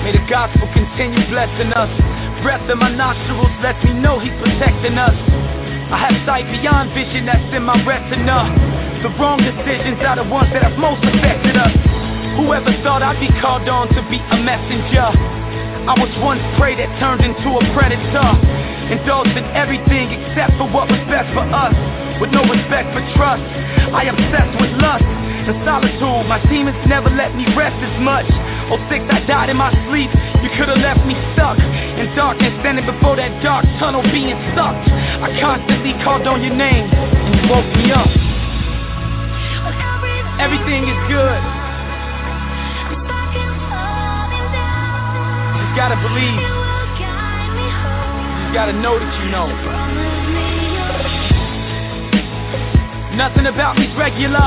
[0.00, 1.92] May the gospel continue blessing us.
[2.40, 5.12] Breath in my nostrils lets me know he's protecting us.
[5.92, 8.48] I have sight beyond vision that's in my retina.
[9.04, 11.76] The wrong decisions are the ones that have most affected us.
[12.40, 15.12] Whoever thought I'd be called on to be a messenger?
[15.12, 18.57] I was once prey that turned into a predator.
[18.88, 21.76] Indulged in everything except for what was best for us.
[22.20, 23.44] With no respect for trust,
[23.92, 26.24] I obsessed with lust and solitude.
[26.24, 28.24] My demons never let me rest as much.
[28.72, 30.08] Oh six, I died in my sleep.
[30.40, 34.88] You could have left me stuck in darkness, standing before that dark tunnel, being sucked.
[34.88, 38.08] I constantly called on your name, and you woke me up.
[40.40, 41.40] Everything is good.
[45.60, 46.67] Just gotta believe.
[48.48, 49.44] Just gotta know that you know.
[53.12, 54.40] Nothing about me's regular.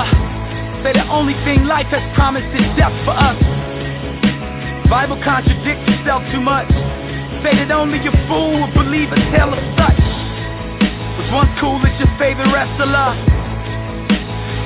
[0.81, 3.37] Say the only thing life has promised is death for us.
[4.89, 6.65] Bible contradicts itself too much.
[7.45, 10.01] Say that only a fool would believe a tale of such.
[11.21, 13.13] Was once cool as your favorite wrestler.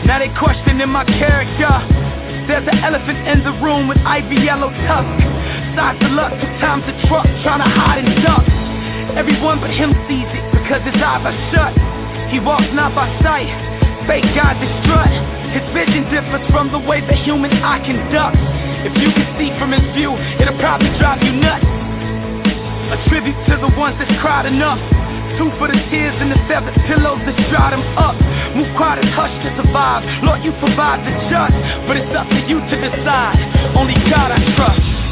[0.07, 1.75] Now they questioning my character.
[2.47, 5.11] There's an elephant in the room with ivy yellow tusk.
[5.75, 6.31] Size of luck,
[6.63, 8.64] times the truck, trying to hide and duck.
[9.13, 11.73] Everyone but him sees it because his eyes are shut.
[12.33, 13.47] He walks not by sight,
[14.09, 15.13] fake God strut.
[15.53, 18.33] His vision differs from the way the human eye can duck.
[18.83, 21.63] If you can see from his view, it'll probably drive you nuts.
[22.91, 24.81] A tribute to the ones that cried enough.
[25.37, 28.17] Two for the tears and the feathered pillows that dried them up.
[28.57, 30.03] Move quiet and hush to survive.
[30.23, 31.55] Lord, you provide the just,
[31.87, 33.37] but it's up to you to decide.
[33.77, 35.04] Only God I trust.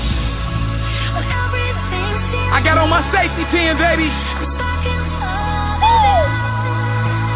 [2.54, 4.06] I got on my safety pin, baby.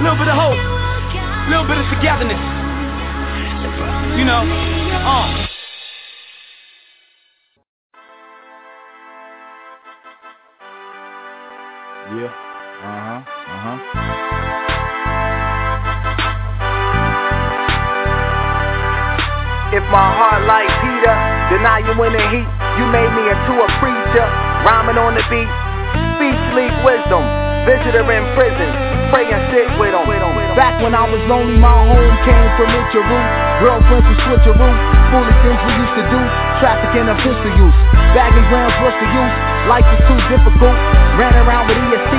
[0.06, 0.62] Little bit of hope,
[1.50, 2.38] little bit of togetherness.
[4.14, 5.26] You know, uh.
[12.14, 12.30] Yeah.
[12.30, 13.26] Uh huh.
[13.26, 13.78] Uh huh.
[19.74, 21.16] If my heart like Peter,
[21.50, 22.48] deny you in the heat.
[22.78, 24.28] You made me into a preacher,
[24.68, 25.48] rhyming on the beat.
[26.20, 27.24] Speech leak wisdom,
[27.64, 28.70] visitor in prison,
[29.16, 30.36] pray and sit with him.
[30.60, 33.20] Back when I was lonely, my home came from Itcheru.
[33.64, 34.72] Girlfriends who switcheroo,
[35.08, 36.20] foolish things we used to do.
[36.60, 37.78] Trafficking and pistol use,
[38.12, 39.36] bagging grams was the use.
[39.72, 40.76] Life was too difficult.
[41.16, 42.12] Ran around with ESC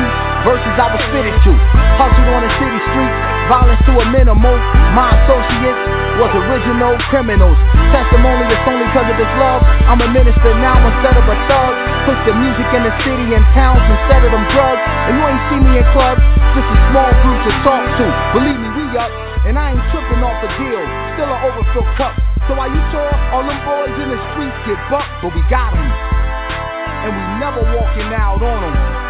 [0.46, 1.52] verses I was fitted to.
[2.00, 3.16] Hustled on the city streets,
[3.50, 4.56] violence to a minimal.
[4.96, 5.82] My associates
[6.16, 7.58] was original criminals.
[7.92, 9.60] Testimony is only because of this love.
[9.90, 11.87] I'm a minister now instead of a thug.
[12.08, 14.80] Push the music in the city and towns instead of them drugs.
[14.80, 16.24] And you ain't see me in clubs,
[16.56, 18.06] just a small group to talk to.
[18.32, 19.12] Believe me, we up.
[19.44, 20.80] And I ain't tripping off a deal,
[21.12, 22.16] still an overfilled cup.
[22.48, 23.04] So while you saw
[23.36, 25.84] all them boys in the streets get bucked, but we got them.
[25.84, 29.07] And we never walking out on them.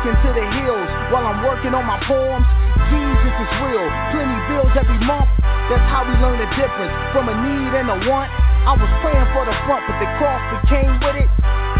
[0.00, 2.48] Looking to the hills while I'm working on my poems.
[2.88, 3.84] Jesus is real,
[4.16, 5.28] plenty bills every month.
[5.68, 8.32] That's how we learn the difference from a need and a want.
[8.64, 11.28] I was praying for the front, but the cross that came with it.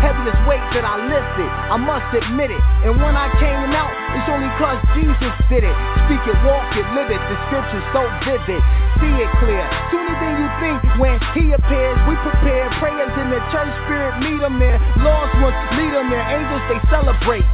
[0.05, 2.63] Heaviest weight that I lifted, I must admit it.
[2.85, 5.77] And when I came out, it's only cause Jesus did it.
[6.05, 7.21] Speak it, walk it, live it.
[7.25, 8.61] The scripture's so vivid.
[9.01, 9.65] See it clear.
[9.65, 14.41] To anything you think when he appears, we prepare prayers in the church spirit, meet
[14.45, 14.77] him there.
[15.01, 16.25] Lost ones, lead them there.
[16.37, 17.49] Angels, they celebrate.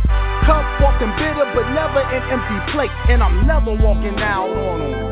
[0.47, 2.91] Cup walking bitter, but never an empty plate.
[3.11, 5.06] And I'm never walking out on them.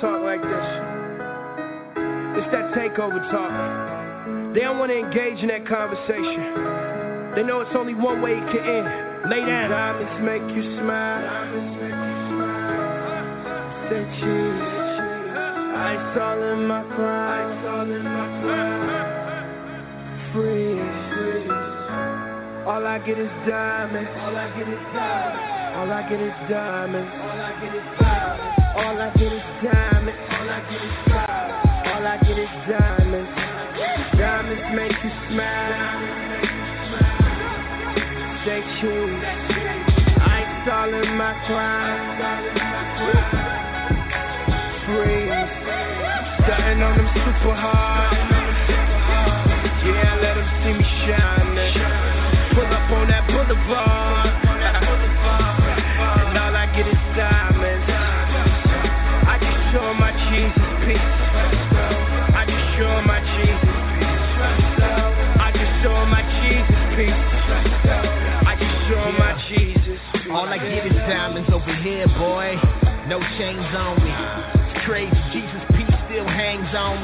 [0.00, 0.68] Talk like this.
[2.38, 4.54] It's that takeover talk.
[4.54, 7.34] They don't want to engage in that conversation.
[7.34, 9.30] They know it's only one way it can end.
[9.30, 9.70] Lay down.
[9.70, 11.22] Diamonds make you smile.
[13.90, 14.84] Say cheese.
[15.74, 17.50] Ice all in my crown.
[17.50, 18.86] Ice all in my crown.
[20.32, 21.04] Freeze.
[22.66, 24.10] All I get is diamonds.
[24.20, 25.76] All I get is diamonds.
[25.76, 27.10] All I get is diamonds.
[27.20, 28.63] All I get is diamonds.
[28.76, 30.18] All I get is diamonds.
[30.34, 31.62] All I get is diamonds.
[31.94, 33.30] All I get is diamonds.
[34.18, 36.34] Diamonds make you smile.
[38.44, 39.22] Say cheese.
[40.26, 42.18] Ice all in my crown.
[44.86, 45.30] Freeze.
[46.42, 48.23] Starting on them super hard.
[71.84, 72.56] Here, boy.
[73.08, 74.10] No chains on me.
[74.86, 75.12] Crazy.
[75.32, 77.03] Jesus peace still hangs on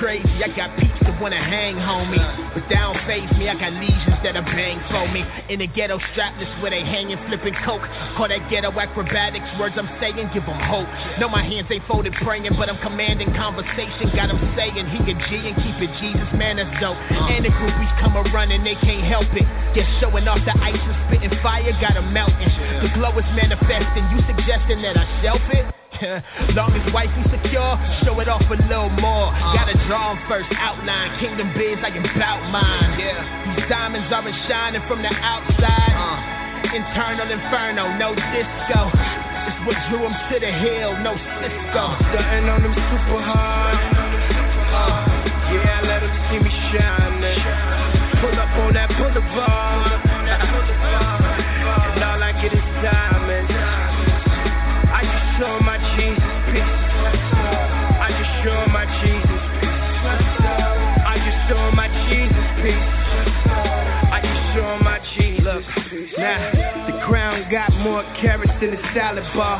[0.00, 0.40] Crazy.
[0.40, 2.24] I got peeps that wanna hang, homie.
[2.56, 3.52] But they don't face me.
[3.52, 5.20] I got legions that'll bang for me.
[5.52, 7.84] In the ghetto strapless where they hanging, flipping coke.
[8.16, 9.44] Call that ghetto acrobatics.
[9.60, 10.88] Words I'm saying, give them hope.
[11.20, 14.08] No, my hands ain't folded praying, but I'm commanding conversation.
[14.16, 16.96] Got them saying he can G and keep it Jesus, man, that's dope.
[16.96, 19.44] And the groupies come a running, they can't help it.
[19.76, 22.48] Just showing off the ice and spitting fire, got got 'em melting.
[22.80, 24.08] The glow is manifesting.
[24.16, 25.79] You suggesting that I shelf it?
[26.56, 29.28] Long as wifey secure, show it off a little more.
[29.36, 29.52] Uh.
[29.52, 31.12] Gotta draw 'em first, outline.
[31.20, 32.96] Kingdom biz, I can bout mine.
[32.96, 33.20] Yeah,
[33.52, 35.92] these diamonds are shining from the outside.
[35.92, 36.72] Uh.
[36.72, 38.80] Internal inferno, no disco.
[39.44, 41.84] It's what drew 'em to the hill, no Cisco.
[42.12, 43.76] Starting on them super hard.
[44.72, 45.04] Uh,
[45.52, 47.44] yeah, let them see me shining.
[48.20, 49.79] Pull up on that boulevard.
[68.94, 69.58] Salad bar.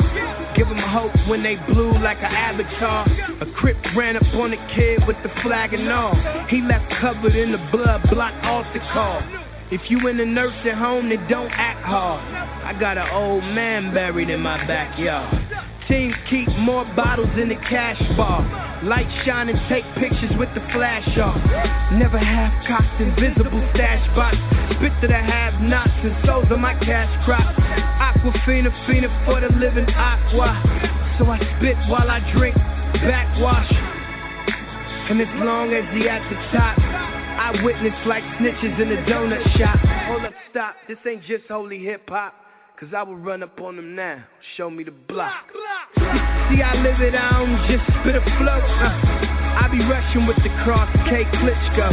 [0.56, 3.06] Give them hope when they blue like an avatar.
[3.40, 6.14] A crip ran up on a kid with the flag and all.
[6.48, 9.22] He left covered in the blood, block altar call.
[9.70, 12.22] If you in a nursing home, then don't act hard.
[12.64, 15.30] I got an old man buried in my backyard.
[15.86, 18.42] Teams keep more bottles in the cash bar.
[18.82, 21.36] Light shine and take pictures with the flash off.
[21.92, 24.36] Never half cocked, invisible stash box.
[24.74, 27.54] Spit to the have nots and souls of my cash crop.
[28.20, 30.52] Aquafina, fina for the living aqua.
[31.18, 33.72] So I spit while I drink, backwash.
[35.08, 39.42] And as long as he at the top, I witness like snitches in a donut
[39.56, 39.78] shop.
[40.08, 42.34] Hold up, stop, this ain't just holy hip hop.
[42.80, 44.24] Cause I will run up on them now,
[44.56, 45.52] show me the block.
[46.48, 48.56] See, I live it, I don't just spit a flow.
[48.56, 51.92] Uh, I be rushing with the cross, K Klitschko.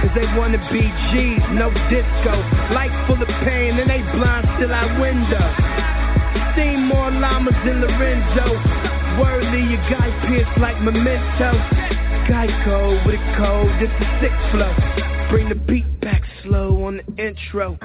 [0.00, 2.32] Cause they wanna be G's, no disco.
[2.72, 5.44] Life full of pain and they blind still out window.
[6.56, 8.56] Seen more llamas than Lorenzo.
[9.20, 11.52] Worthy, your Guy Pearce like memento.
[12.24, 15.15] Geico with a code, it's a sick flow.
[15.30, 17.76] Bring the beat back slow on the intro.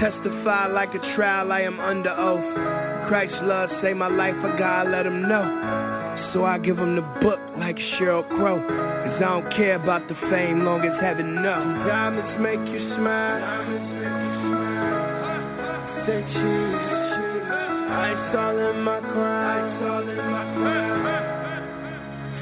[0.00, 3.08] Testify like a trial, I am under oath.
[3.08, 6.30] Christ love, save my life, I gotta let him know.
[6.32, 8.58] So I give him the book like Sheryl Crow.
[8.58, 11.84] Cause I don't care about the fame, long as heaven know.
[11.86, 13.40] Diamonds make you smile.
[16.06, 16.94] Say cheese.
[17.96, 18.98] Ice all in my
[19.88, 20.44] all in my.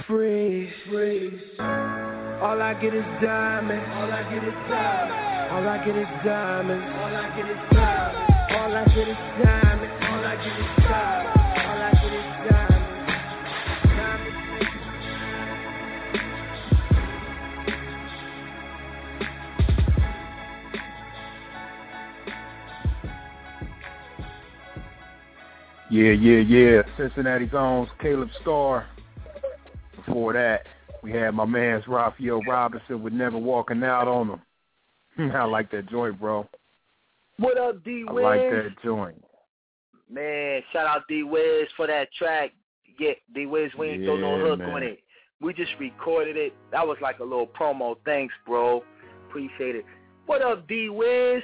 [0.06, 0.72] Freeze.
[0.88, 2.01] Freeze.
[2.42, 3.86] All I get is diamonds.
[3.94, 5.14] All I get is diamonds.
[5.52, 6.84] All I get is diamonds.
[6.98, 8.50] All I get is diamonds.
[8.50, 9.94] All I get is diamonds.
[10.10, 11.38] All I get is diamonds.
[11.62, 12.82] All I get is diamonds.
[13.94, 14.66] Diamonds make
[25.90, 26.82] Yeah, yeah, yeah.
[26.96, 28.88] Cincinnati's own Caleb Starr.
[29.94, 30.66] Before that,
[31.02, 35.32] we had my man's Rafael Robinson with Never Walking Out on him.
[35.34, 36.48] I like that joint, bro.
[37.38, 38.24] What up, D Wiz?
[38.24, 39.22] I like that joint.
[40.10, 42.52] Man, shout out D Wiz for that track.
[42.98, 44.70] Yeah, D Wiz, we ain't throw no hook man.
[44.70, 45.00] on it.
[45.40, 46.54] We just recorded it.
[46.70, 47.96] That was like a little promo.
[48.04, 48.84] Thanks, bro.
[49.28, 49.84] Appreciate it.
[50.26, 51.42] What up, D Wiz?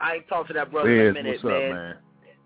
[0.00, 1.72] I ain't talked to that brother Wiz, in a minute, what's up, man.
[1.72, 1.96] man?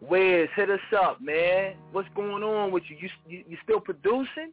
[0.01, 1.75] Wiz, hit us up, man.
[1.93, 2.97] What's going on with you?
[3.01, 4.53] You you, you still producing?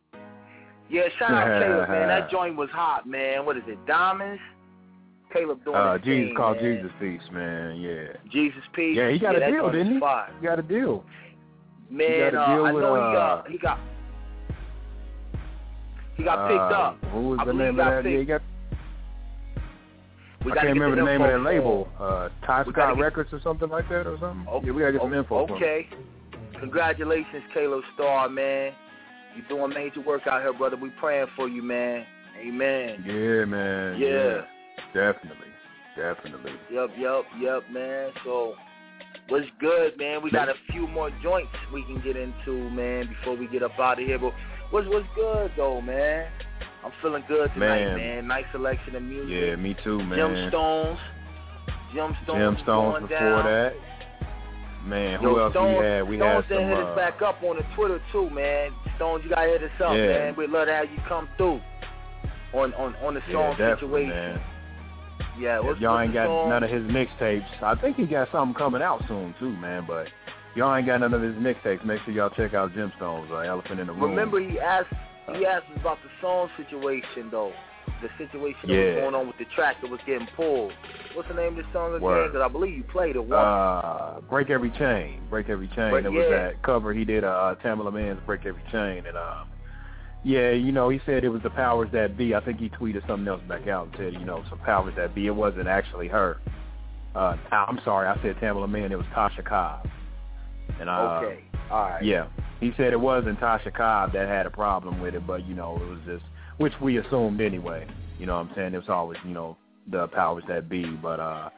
[0.90, 2.08] Yeah, shout out Caleb, man.
[2.08, 3.46] That joint was hot, man.
[3.46, 4.42] What is it, Diamonds?
[5.32, 6.76] Caleb doing Uh, his Jesus thing, called man.
[6.76, 7.78] Jesus Peace, man.
[7.78, 8.08] Yeah.
[8.32, 8.98] Jesus Peace.
[8.98, 10.00] Yeah, he got yeah, a deal, didn't he?
[10.00, 10.34] Fire.
[10.40, 11.04] He got a deal.
[11.92, 13.80] Man, got a uh, I with, know he uh, uh, he got
[16.16, 16.98] he got picked Uh, up.
[17.14, 18.10] Who was I the name of got that?
[18.10, 18.42] Yeah, he got,
[20.46, 21.88] We I can't remember the name of that label.
[22.00, 24.46] Uh, Tyscot get- Records or something like that or something.
[24.50, 25.48] Oh, yeah, we gotta get some oh, info.
[25.56, 25.88] Okay.
[26.60, 28.74] Congratulations, Caleb Star, man.
[29.36, 30.76] You doing major work out here, brother.
[30.76, 32.06] We praying for you, man.
[32.40, 33.04] Amen.
[33.06, 34.00] Yeah, man.
[34.00, 34.42] Yeah.
[34.94, 35.48] Definitely.
[35.96, 36.54] Definitely.
[36.72, 38.12] Yep, yep, yep, man.
[38.24, 38.56] So,
[39.28, 40.24] what's good, man?
[40.24, 43.78] We got a few more joints we can get into, man, before we get up
[43.80, 44.18] out of here.
[44.18, 44.34] But
[44.72, 46.30] what's what's good though, man?
[46.84, 47.98] I'm feeling good tonight, Man.
[47.98, 48.28] man.
[48.28, 49.30] Nice selection of music.
[49.30, 50.18] Yeah, me too, man.
[50.18, 50.98] Gemstones.
[51.94, 52.28] Gemstones.
[52.28, 53.46] Gemstones before down.
[53.46, 53.74] that.
[54.86, 56.08] Man, who Yo, else Stones, we had?
[56.08, 58.72] We Stones had some hit uh, us back up on the Twitter too, man.
[58.96, 60.08] Stones, you gotta hit us up, Yeah.
[60.08, 60.36] man.
[60.36, 61.62] We'd love to have you come through
[62.54, 64.10] on on on the song definitely, situation.
[64.10, 64.42] man.
[65.38, 66.50] Yeah, what's, y'all what's ain't got song?
[66.50, 69.86] none of his mixtapes, I think he got something coming out soon too, man.
[69.86, 70.08] But
[70.56, 71.86] y'all ain't got none of his mixtapes.
[71.86, 74.12] Make sure y'all check out Gemstones, uh, Elephant in the Room.
[74.12, 74.94] Remember, he asked
[75.36, 77.52] he asked us about the song situation though.
[78.02, 80.72] The situation that was going on with the track that was getting pulled.
[81.14, 82.28] What's the name of the song again?
[82.28, 83.34] Because I believe you played it once.
[83.34, 85.22] Uh, Break Every Chain.
[85.30, 85.92] Break Every Chain.
[85.92, 86.38] Break- it was yeah.
[86.38, 89.06] that cover he did, uh, Tamela Mann's Break Every Chain.
[89.06, 89.50] And, um,
[90.24, 92.34] yeah, you know, he said it was the powers that be.
[92.36, 95.14] I think he tweeted something else back out and said, you know, some powers that
[95.14, 95.28] be.
[95.28, 96.40] It wasn't actually her.
[97.16, 98.92] Uh, I'm sorry, I said Tamela Mann.
[98.92, 99.90] It was Tasha Cobb.
[100.80, 102.04] And, uh, okay, all right.
[102.04, 102.28] yeah,
[102.62, 105.76] he said it wasn't Tasha Cobb that had a problem with it, but, you know,
[105.76, 106.24] it was just,
[106.60, 107.88] which we assumed anyway.
[108.20, 108.74] You know what I'm saying?
[108.74, 109.58] It was always, you know,
[109.90, 110.86] the powers that be.
[110.86, 111.50] But, uh,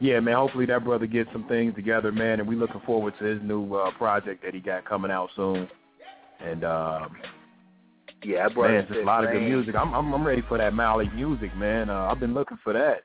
[0.00, 3.24] yeah, man, hopefully that brother gets some things together, man, and we looking forward to
[3.24, 5.68] his new uh, project that he got coming out soon.
[6.40, 7.16] And um,
[8.22, 9.74] Yeah, that brother man, just a lot of good music.
[9.74, 11.90] I'm I'm, I'm ready for that Mali music, man.
[11.90, 13.04] Uh, I've been looking for that.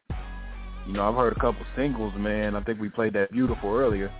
[0.88, 2.56] You know, I've heard a couple singles, man.
[2.56, 4.12] I think we played that beautiful earlier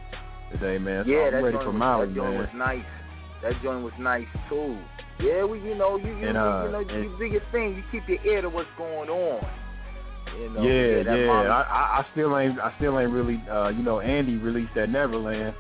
[0.52, 1.06] today, man.
[1.06, 2.86] So Yeah, I'm that ready joint for was, Mali, that joint was nice.
[3.42, 4.78] That joint was nice too.
[5.20, 7.76] Yeah, we you know you you, And, uh, you know you do your thing.
[7.76, 9.46] You keep your ear to what's going on.
[10.40, 11.32] You know, yeah, that yeah.
[11.32, 14.90] I, I I still ain't I still ain't really uh you know Andy released that
[14.90, 15.54] Neverland.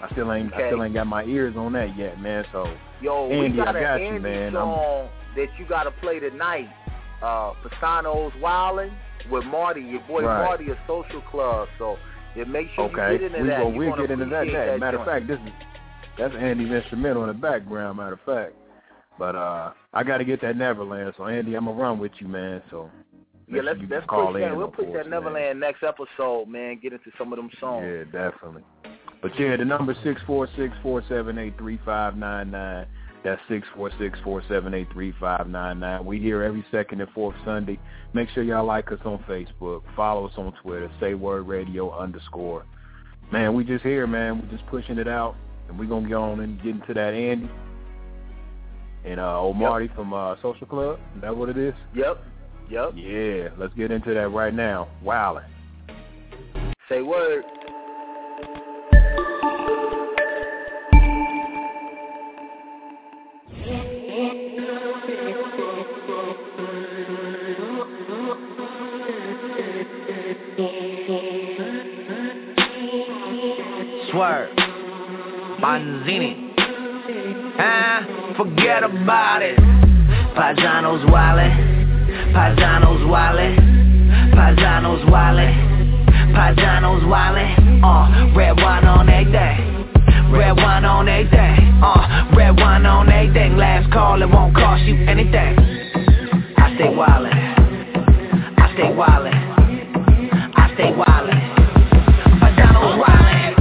[0.00, 2.44] I still ain't I still ain't got my ears on that yet, man.
[2.52, 4.56] So Yo, Andy, we got I got an you, Andy man.
[4.56, 6.68] I'm- song that you got to play tonight.
[7.22, 8.92] Uh, Paisanos Wildin'
[9.30, 10.44] with Marty, your boy Right.
[10.44, 11.68] Marty of Social Club.
[11.78, 11.96] So
[12.34, 13.58] yeah, make sure okay, you get into we that.
[13.60, 14.46] go we'll get into that.
[14.52, 14.80] That.
[14.80, 15.52] Matter of fact, this is
[16.18, 17.98] that's Andy's instrumental in the background.
[17.98, 18.54] Matter of fact,
[19.22, 21.14] but uh I got to get that Neverland.
[21.16, 22.60] So Andy, I'm gonna run with you, man.
[22.72, 22.90] So
[23.46, 24.48] Yeah, let's let's call push in.
[24.48, 24.56] that.
[24.56, 25.10] We'll push that man.
[25.10, 26.80] Neverland next episode, man.
[26.82, 27.86] Get into some of them songs.
[27.86, 28.64] Yeah, definitely.
[29.22, 32.86] But yeah, the number six four six four seven eight three five nine nine.
[33.22, 36.04] That's six four six four seven eight three five nine nine.
[36.04, 37.78] We here every second and fourth Sunday.
[38.14, 39.82] Make sure y'all like us on Facebook.
[39.94, 40.90] Follow us on Twitter.
[40.98, 42.64] Say word radio underscore.
[43.30, 44.42] Man, we just here, man.
[44.42, 45.36] We just pushing it out,
[45.68, 47.48] and we gonna go on and get into that Andy
[49.04, 50.98] and uh, old Marty from uh, Social Club.
[51.16, 51.74] Is that what it is?
[51.94, 52.22] Yep.
[52.70, 52.92] Yep.
[52.94, 54.88] Yeah, let's get into that right now.
[55.04, 55.44] Wildin'.
[56.88, 57.44] Say word.
[74.10, 74.50] Swerve.
[75.60, 76.41] Bonzini.
[78.42, 79.56] Forget about it.
[80.34, 81.54] Paisanos wildin'.
[82.34, 83.54] Paisanos wildin'.
[84.34, 86.34] Paisanos wildin'.
[86.34, 87.84] Paisanos wildin'.
[87.84, 89.86] Uh, red wine on everything.
[90.32, 91.80] Red wine on everything.
[91.84, 93.56] Uh, red wine on everything.
[93.56, 95.54] Last call, it won't cost you anything.
[96.58, 97.38] I stay wildin'.
[98.58, 99.38] I stay wildin'.
[100.56, 101.42] I stay wildin'.
[102.40, 103.54] Pajano's wildin'.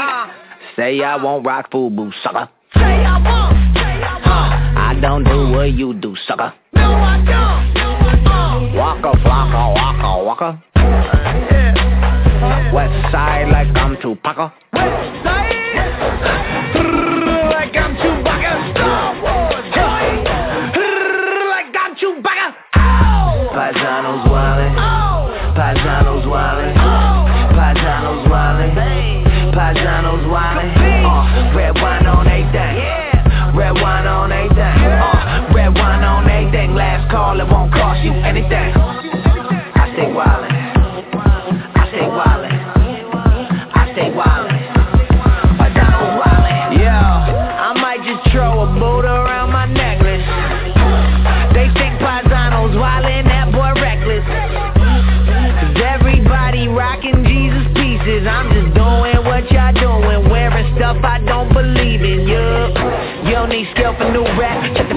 [0.00, 0.32] Uh,
[0.76, 2.48] say I won't rock FUBU, sucker.
[5.00, 6.52] Don't do what you do, sucker.
[6.74, 8.74] No, I don't.
[8.76, 10.62] Waka flocka, waka waka.
[12.74, 14.52] West side like I'm Tupac.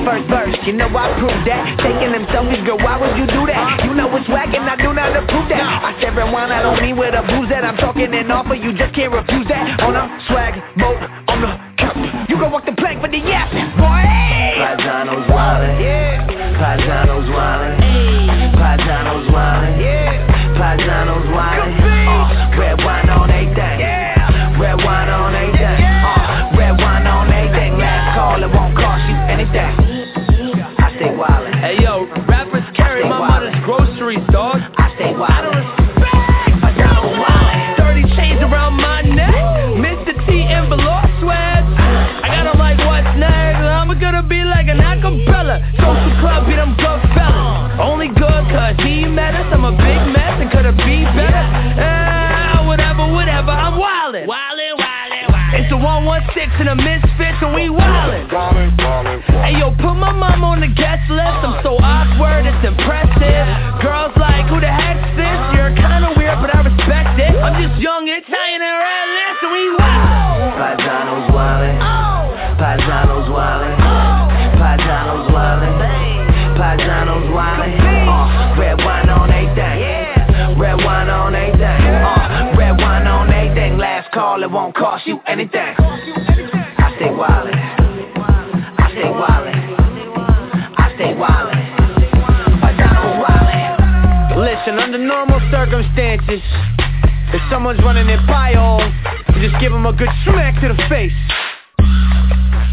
[0.04, 1.80] You know I proved that.
[1.80, 3.84] Taking them selfies, girl, why would you do that?
[3.84, 5.60] You know it's whack and I do not approve that.
[5.60, 8.72] I said rewind, I don't mean with a booze that I'm talking and offer, you
[8.72, 9.80] just can't refuse that.
[9.84, 11.96] On a swag boat, on the cup.
[12.28, 14.08] You can walk the plank for the yapping, boy.
[14.56, 16.24] Paisanos wildin', yeah.
[16.56, 17.13] Paisanos
[56.60, 58.30] and the misfits and we wildin'.
[59.44, 61.42] Hey yo, put my mom on the guest list.
[61.44, 63.46] I'm so awkward, it's impressive.
[63.82, 65.40] Girls like, who the heck's this?
[65.58, 67.34] You're kinda weird, but I respect it.
[67.42, 70.54] I'm just young, Italian, and redless, and we wild.
[70.60, 71.78] Paisanos wildin',
[72.62, 73.78] Paisanos wildin',
[74.62, 75.76] Paisanos wildin',
[76.58, 77.82] Paisanos wildin'.
[78.08, 83.78] Uh, red wine on everything, red wine on everything, uh, red wine on everything.
[83.78, 85.76] Last call, it won't cost you anything.
[94.94, 96.42] Under normal circumstances,
[97.34, 98.22] if someone's running their
[98.54, 98.78] hole,
[99.34, 101.18] you just give them a good smack to the face.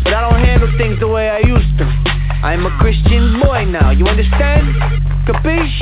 [0.05, 1.85] But I don't handle things the way I used to.
[2.45, 4.69] I'm a Christian boy now, you understand?
[5.25, 5.81] Capiche?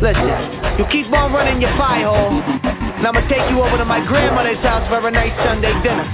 [0.00, 0.32] Listen,
[0.80, 4.64] you keep on running your pie hole, and I'ma take you over to my grandmother's
[4.64, 6.08] house for a nice Sunday dinner.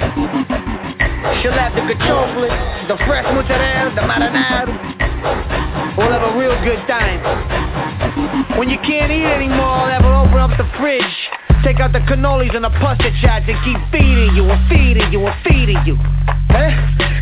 [1.38, 2.02] She'll have the good
[8.64, 11.04] When you can't eat anymore, I'll have her open up the fridge.
[11.62, 15.20] Take out the cannolis and the pasta chats and keep feeding you and feeding you
[15.20, 16.00] and feeding you.
[16.48, 16.72] Eh?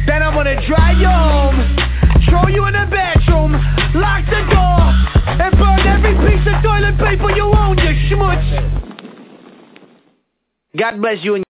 [0.07, 1.59] Then I'm gonna drive you home,
[2.31, 3.59] throw you in the bedroom,
[3.99, 4.87] lock the door,
[5.35, 8.47] and burn every piece of toilet paper you own, you schmutz.
[10.79, 11.45] God bless you and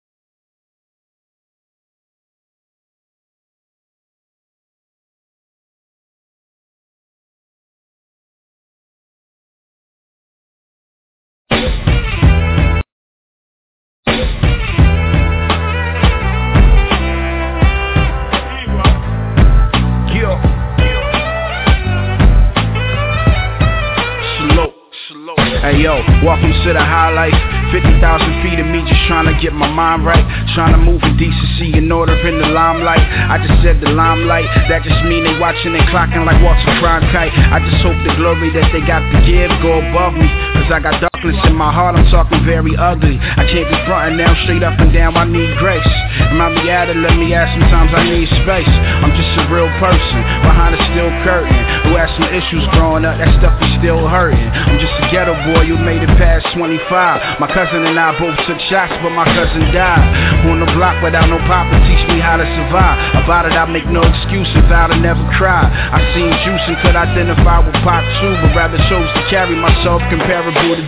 [29.42, 30.24] get my mind right.
[30.56, 33.02] Trying to move in decency and order in the limelight.
[33.02, 34.48] I just said the limelight.
[34.68, 37.34] That just mean they watching and clocking like Walter Cronkite.
[37.34, 40.28] I just hope the glory that they got to give go above me.
[40.56, 43.20] Cause I got in my heart, I'm talking very ugly.
[43.20, 45.84] I can't be frontin' now, straight up and down, I need grace.
[46.32, 46.88] Am I be at?
[46.88, 48.74] Let me ask, sometimes I need space.
[49.04, 51.60] I'm just a real person behind a steel curtain
[51.90, 54.40] who had some issues growing up, that stuff is still hurting.
[54.40, 57.40] I'm just a ghetto boy who made it past 25.
[57.44, 60.02] My cousin and I both took shots, but my cousin died.
[60.48, 62.98] On the block without no papa teach me how to survive.
[63.28, 65.68] About it, I make no excuses, to never cry.
[65.68, 70.02] I seen juice and could identify with pop too, but rather chose to carry myself
[70.08, 70.86] comparable to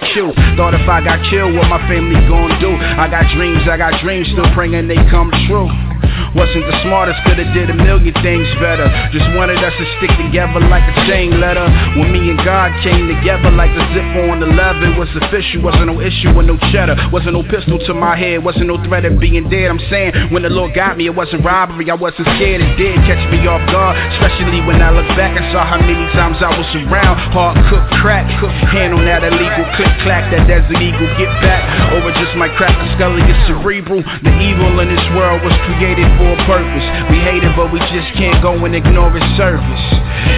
[0.55, 2.69] Thought if I got killed, what my family gon' do?
[2.78, 5.91] I got dreams, I got dreams, still praying they come true.
[6.36, 8.88] Wasn't the smartest, could've did a million things better.
[9.11, 11.65] Just wanted us to stick together like a chain letter.
[11.97, 15.63] When me and God came together like the zip on the leather, it was official.
[15.63, 16.95] Wasn't no issue with no cheddar.
[17.11, 18.43] Wasn't no pistol to my head.
[18.43, 19.72] Wasn't no threat of being dead.
[19.72, 21.89] I'm saying when the Lord got me, it wasn't robbery.
[21.89, 22.61] I wasn't scared.
[22.61, 26.05] It did catch me off guard, especially when I look back and saw how many
[26.13, 27.15] times I was around.
[27.32, 30.28] Hard cooked crack, cooked hand on that illegal click clack.
[30.32, 31.63] That desert eagle get back
[31.95, 32.76] over just my crack.
[32.76, 34.03] The scully is cerebral.
[34.03, 36.86] The evil in this world was created for a purpose.
[37.14, 39.86] We hate it, but we just can't go and ignore its service.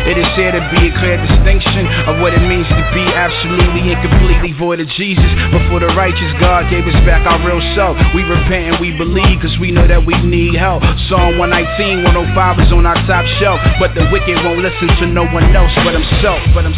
[0.06, 3.90] It is here to be a clear distinction of what it means to be absolutely
[3.90, 5.28] and completely void of Jesus.
[5.50, 7.98] But for the righteous, God gave us back our real self.
[8.14, 10.84] We repent and we believe because we know that we need help.
[11.10, 13.58] Psalm 119, 105 is on our top shelf.
[13.80, 16.44] But the wicked won't listen to no one else but himself.
[16.54, 16.74] But I'm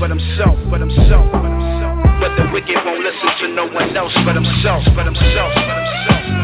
[0.00, 2.20] but himself, but himself, but himself.
[2.20, 6.37] But the wicked won't listen to no one else but himself, but himself, but himself.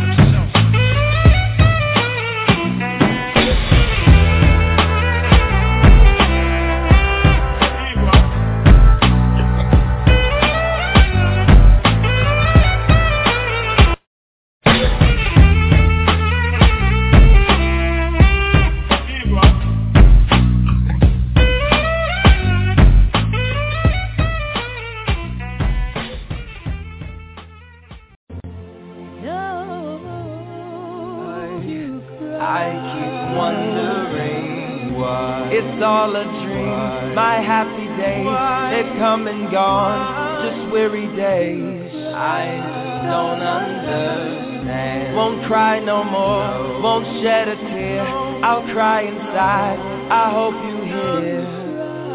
[42.14, 45.16] I don't understand.
[45.16, 46.80] Won't cry no more.
[46.80, 48.06] Won't shed a tear.
[48.44, 49.78] I'll cry inside.
[50.10, 51.42] I hope you hear.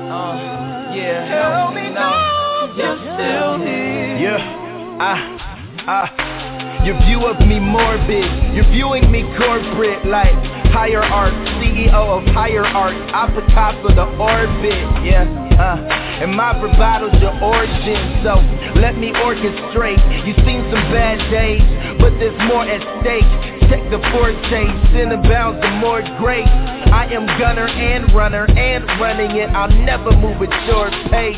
[0.08, 1.28] Uh, yeah.
[1.28, 2.74] Tell me now.
[2.78, 4.18] You're still here.
[4.18, 4.98] Yeah.
[5.02, 5.84] Ah.
[5.86, 6.86] Ah.
[6.86, 10.34] Your view of me morbid, you're viewing me corporate like
[10.72, 17.14] higher art, CEO of higher art, I Picasso the orbit, yeah, uh, and my bravado's
[17.20, 18.40] your origin, so
[18.80, 20.00] let me orchestrate.
[20.26, 21.62] You've seen some bad days,
[22.00, 23.28] but there's more at stake.
[23.68, 24.64] Check the forte,
[24.96, 26.48] sin abounds, the more grace.
[26.48, 29.50] I am gunner and runner and running it.
[29.52, 31.38] I'll never move at short pace.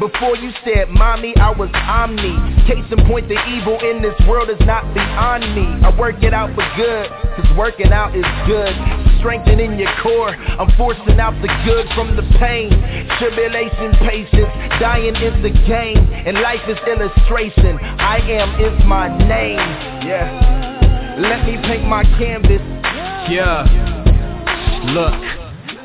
[0.00, 2.32] Before you said mommy, I was omni.
[2.66, 5.68] Case in point, the evil in this world is not beyond me.
[5.86, 9.09] I work it out for good, cause working out is good.
[9.20, 12.70] Strengthening your core, I'm forcing out the good from the pain.
[13.20, 14.48] Tribulation, patience,
[14.80, 17.78] dying is the game, and life is illustration.
[18.00, 19.60] I am is my name.
[20.08, 21.16] Yeah.
[21.20, 22.62] Let me paint my canvas.
[23.30, 23.68] Yeah.
[24.86, 25.12] Look,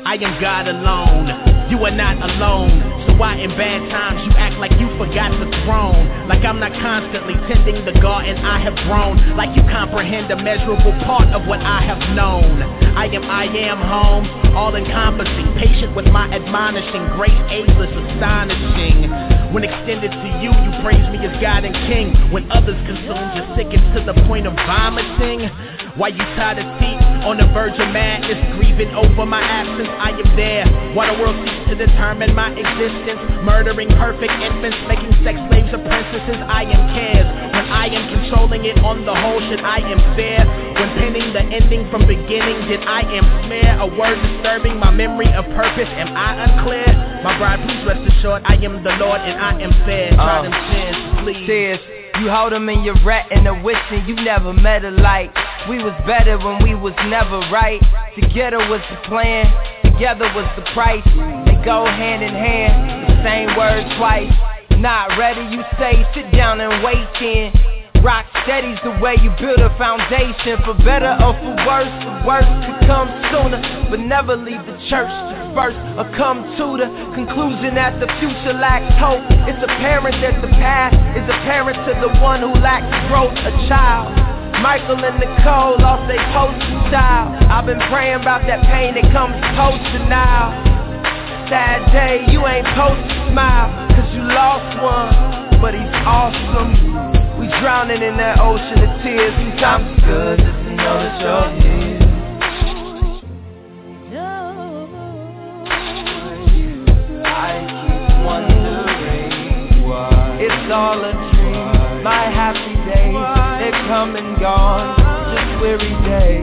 [0.06, 1.55] I am God alone.
[1.66, 2.78] You are not alone.
[3.06, 6.06] So why in bad times you act like you forgot the throne?
[6.30, 9.18] Like I'm not constantly tending the garden I have grown.
[9.34, 12.62] Like you comprehend a measurable part of what I have known.
[12.94, 19.10] I am, I am home, all encompassing, patient with my admonishing, grace ageless, astonishing.
[19.50, 22.14] When extended to you, you praise me as God and King.
[22.30, 25.50] When others consume, you sicken to the point of vomiting.
[25.98, 29.90] Why you tied a seat on the verge of madness, grieving over my absence?
[29.98, 30.62] I am there.
[30.94, 35.82] While the world seeks to determine my existence, murdering perfect infants, making sex slaves of
[35.82, 36.38] princesses.
[36.46, 37.26] I am cares.
[37.50, 40.46] When I am controlling it on the whole, should I am fair?
[40.46, 45.28] When penning the ending from beginning, did I am smear a word disturbing my memory
[45.34, 45.90] of purpose?
[45.98, 46.86] Am I unclear?
[47.26, 50.14] My bride, please rest assured, I am the Lord and I am fair.
[50.14, 50.42] Try oh.
[50.46, 51.46] them tears, please.
[51.46, 51.95] Tears.
[52.20, 55.30] You hold them in your retina, wishing you never met a light.
[55.68, 57.82] We was better when we was never right.
[58.14, 59.44] Together was the plan,
[59.84, 61.04] together was the price.
[61.44, 64.32] They go hand in hand, the same word twice.
[64.80, 67.52] Not ready, you say, sit down and wait in.
[68.02, 72.46] Rock steady's the way you build a foundation For better or for worse, the worst
[72.46, 76.86] could come sooner But never leave the church first or come to the
[77.16, 79.24] conclusion that the future lacks hope.
[79.48, 84.12] It's apparent that the past is apparent to the one who lacks growth, a child.
[84.60, 87.40] Michael and Nicole lost their poster child.
[87.48, 90.52] I've been praying about that pain that comes poster now.
[91.48, 97.40] Sad day, you ain't supposed to smile Cause you lost one, but he's awesome.
[97.40, 99.32] We drowning in that ocean of tears.
[99.40, 101.75] Sometimes it's good just to know that you're here.
[110.66, 112.02] It's all a dream.
[112.02, 114.98] My happy days, they're come and gone.
[115.30, 116.42] Just weary days.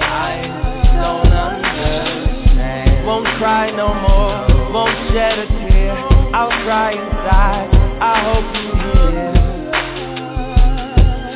[0.00, 0.48] I
[0.96, 3.06] don't understand.
[3.06, 4.72] Won't cry no more.
[4.72, 5.92] Won't shed a tear.
[6.32, 7.68] I'll cry inside.
[8.00, 9.32] I hope you hear.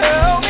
[0.01, 0.42] Tell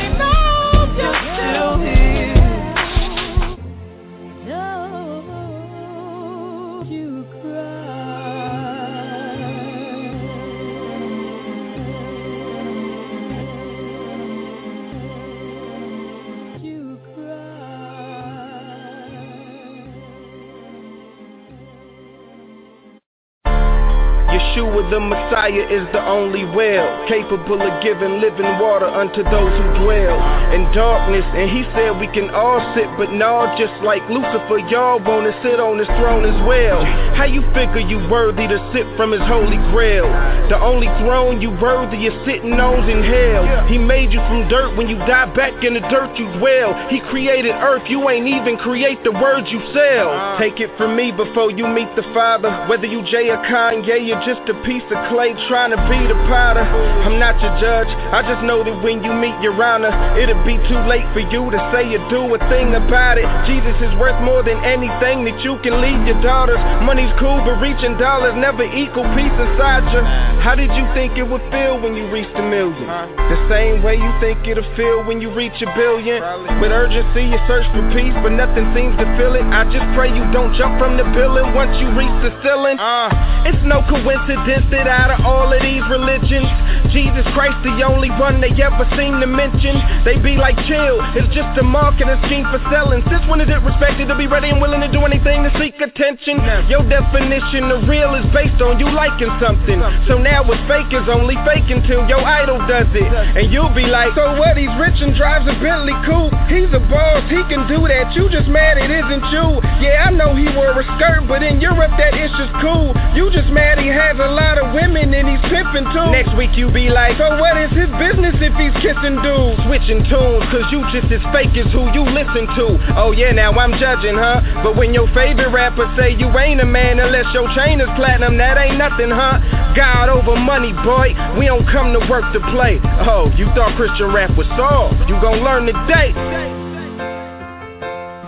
[24.91, 30.21] The Messiah is the only well, capable of giving living water unto those who dwell
[30.53, 31.25] in darkness.
[31.33, 35.61] And he said we can all sit, but no, just like Lucifer, y'all wanna sit
[35.61, 36.85] on his throne as well.
[37.17, 40.05] How you figure you worthy to sit from his holy grail?
[40.53, 43.67] The only throne you worthy is sitting on in hell.
[43.69, 46.77] He made you from dirt when you die back in the dirt you dwell.
[46.93, 50.37] He created earth, you ain't even create the words you sell.
[50.37, 54.21] Take it from me before you meet the Father, whether you Jay or Kanye, you're
[54.29, 56.65] just a piece of clay trying to be the powder.
[56.65, 60.57] I'm not your judge, I just know that when you meet your honor, it'll be
[60.65, 63.29] too late for you to say or do a thing about it.
[63.45, 66.57] Jesus is worth more than anything that you can leave your daughters.
[66.81, 70.01] Money's cool, but reaching dollars never equal peace inside you.
[70.41, 72.89] How did you think it would feel when you reached a million?
[73.29, 76.25] The same way you think it'll feel when you reach a billion.
[76.65, 79.45] With urgency, you search for peace, but nothing seems to fill it.
[79.53, 82.81] I just pray you don't jump from the building once you reach the ceiling.
[82.81, 83.13] Uh.
[83.43, 86.47] It's no coincidence out of all of these religions,
[86.93, 89.75] Jesus Christ, the only one they ever seem to mention.
[90.05, 93.01] They be like, chill, it's just a marketing scheme for selling.
[93.09, 95.81] Since when is it respected to be ready and willing to do anything to seek
[95.81, 96.39] attention?
[96.69, 99.81] Your definition of real is based on you liking something.
[100.07, 103.09] So now what's fake is only fake until your idol does it.
[103.09, 104.57] And you'll be like, so what?
[104.61, 106.35] He's rich and drives a Bentley coupe.
[106.53, 108.13] He's a boss, he can do that.
[108.13, 109.47] You just mad it isn't you.
[109.81, 112.93] Yeah, I know he wore a skirt, but in Europe that ish is cool.
[113.17, 116.09] You just mad he has a lot of women and he's pimping too.
[116.13, 119.61] Next week you be like, so what is his business if he's kissing dudes?
[119.69, 122.67] Switching tunes, cause you just as fake as who you listen to.
[122.97, 124.63] Oh yeah, now I'm judging, huh?
[124.65, 128.37] But when your favorite rapper say you ain't a man unless your chain is platinum,
[128.39, 129.41] that ain't nothing, huh?
[129.77, 131.15] God over money, boy.
[131.39, 132.81] We don't come to work to play.
[133.07, 135.09] Oh, you thought Christian rap was soft?
[135.09, 136.13] You gon' learn today.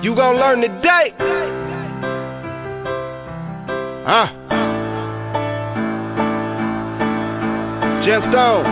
[0.03, 1.13] You gon' learn today.
[4.05, 4.64] Huh?
[8.05, 8.65] Gemstone.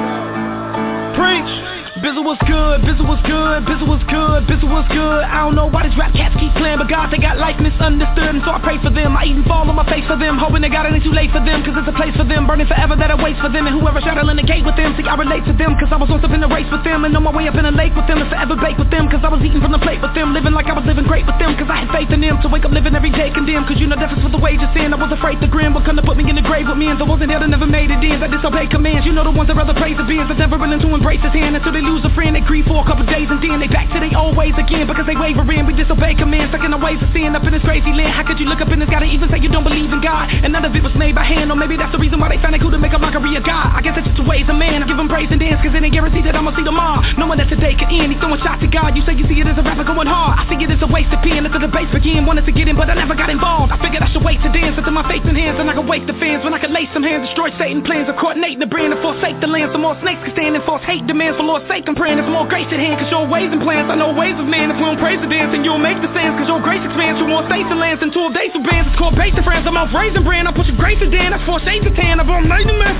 [1.17, 1.82] Preach.
[2.03, 5.23] Bizzle was good, Bizzle was good, Bizzle was good, Bizzle was good.
[5.23, 8.27] I don't know why these rap cats keep playing, but God, they got life misunderstood.
[8.27, 9.15] And so I pray for them.
[9.15, 11.31] I even fall on my face for them, hoping they got it ain't too late
[11.31, 11.63] for them.
[11.63, 13.71] Cause it's a place for them, burning forever that awaits for them.
[13.71, 15.79] And whoever shadow in the gate with them, see, I relate to them.
[15.79, 17.55] Cause I was once up in the race with them, and on my way up
[17.55, 19.07] in the lake with them, and forever bake with them.
[19.07, 21.23] Cause I was eating from the plate with them, living like I was living great
[21.23, 21.55] with them.
[21.55, 23.71] Cause I had faith in them to wake up living every day condemned.
[23.71, 24.91] Cause you know that's for the wages sin.
[24.91, 26.91] I was afraid to grin, but come to put me in the grave with me.
[26.91, 28.19] And I wasn't there, that never made it in.
[28.19, 29.07] I disobey commands.
[29.07, 31.31] You know the ones that rather praise the beings, that never willing to embrace his
[31.31, 32.33] hand until they lose a friend.
[32.33, 34.89] They grieve for a couple days and then they back to their old ways again
[34.89, 35.69] because they wavering.
[35.69, 38.17] We disobey commands, stuck in the ways of sin up in this crazy land.
[38.17, 40.01] How could you look up in this God and even say you don't believe in
[40.01, 40.33] God?
[40.33, 42.41] And none of it was made by hand, or maybe that's the reason why they
[42.41, 43.77] found it cool to make a mockery of God.
[43.77, 44.81] I guess it's just the ways of man.
[44.81, 47.05] I give them praise and dance because it ain't guaranteed that I'ma see tomorrow.
[47.21, 48.97] Knowing that today could end, he's throwing shots at God.
[48.97, 50.41] You say you see it as a rapper going hard.
[50.41, 51.45] I see it as a waste of pen.
[51.45, 53.75] Until the debates begin, wanted to get in, but I never got involved.
[53.75, 55.89] I figured I should wait to dance until my faith in hands, and I could
[55.89, 58.71] wake the fans when I could lace some hands, destroy Satan plans, of coordinating the
[58.71, 59.73] brand and forsake the land.
[59.73, 61.82] Some more snakes can stand and force hate demands for Lord's sake.
[61.83, 63.91] I'm praying there's more grace at hand, cause your ways and plans.
[63.91, 64.71] I know ways of man.
[64.71, 66.39] If we don't praise the dance, then you'll make the sands.
[66.39, 68.89] Cause your grace expands to more states and lands than 12 days of bands.
[68.93, 69.67] It's called base and friends.
[69.67, 70.47] I'm off raising brand.
[70.47, 71.35] I push your grace to Dan.
[71.35, 72.23] I four shades of tan.
[72.23, 72.99] I'm on night mess.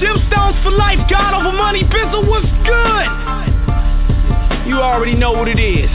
[0.00, 1.00] Gemstones for life.
[1.08, 1.82] God over money.
[1.88, 3.08] Bizzle was good.
[4.68, 5.88] You already know what it is.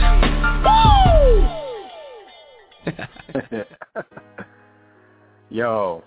[0.62, 1.46] Woo!
[5.50, 6.02] Yo.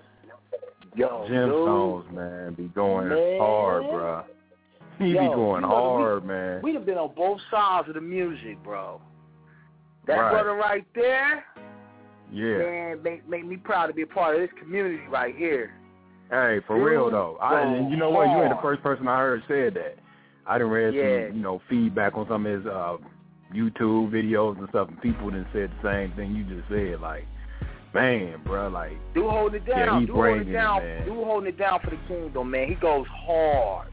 [0.96, 2.14] Yo, Gemstones, dude.
[2.14, 3.40] man, be going Man.
[3.40, 4.24] hard, bruh.
[5.00, 6.62] He Yo, be going hard, we, man.
[6.62, 9.02] We'd have been on both sides of the music, bro.
[10.08, 10.32] That Right.
[10.32, 11.46] brother right there,
[12.32, 12.58] Yeah.
[12.58, 15.72] man, make, make me proud to be a part of this community right here.
[16.30, 17.38] Hey, for Dude, real though.
[17.42, 18.30] I, you know what?
[18.30, 19.98] You ain't the first person I heard said that.
[20.46, 21.28] I done read Yeah.
[21.28, 22.98] some, you know, feedback on some of his uh,
[23.54, 27.00] YouTube videos and stuff, and people done said the same thing you just said.
[27.02, 27.26] Like,
[27.94, 30.02] man, bro, like, Do holding it down.
[30.02, 30.82] he do holding it down.
[31.06, 32.68] do holding it down for the kingdom, man.
[32.68, 33.90] He goes hard.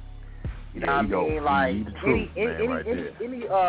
[0.74, 1.32] You know Yeah, what I go- mean?
[1.32, 3.68] he- Like truth, any man, any, right any, any uh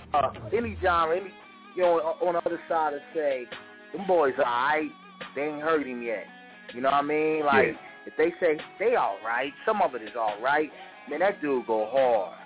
[0.53, 1.31] any genre, any
[1.75, 3.45] you know on the other side of say,
[3.93, 4.91] them boys are alright.
[5.35, 6.25] They ain't hurt him yet.
[6.73, 7.45] You know what I mean?
[7.45, 7.73] Like Yeah.
[8.07, 10.71] if they say they all right, some of it is all right.
[11.09, 12.37] Man, that dude go hard.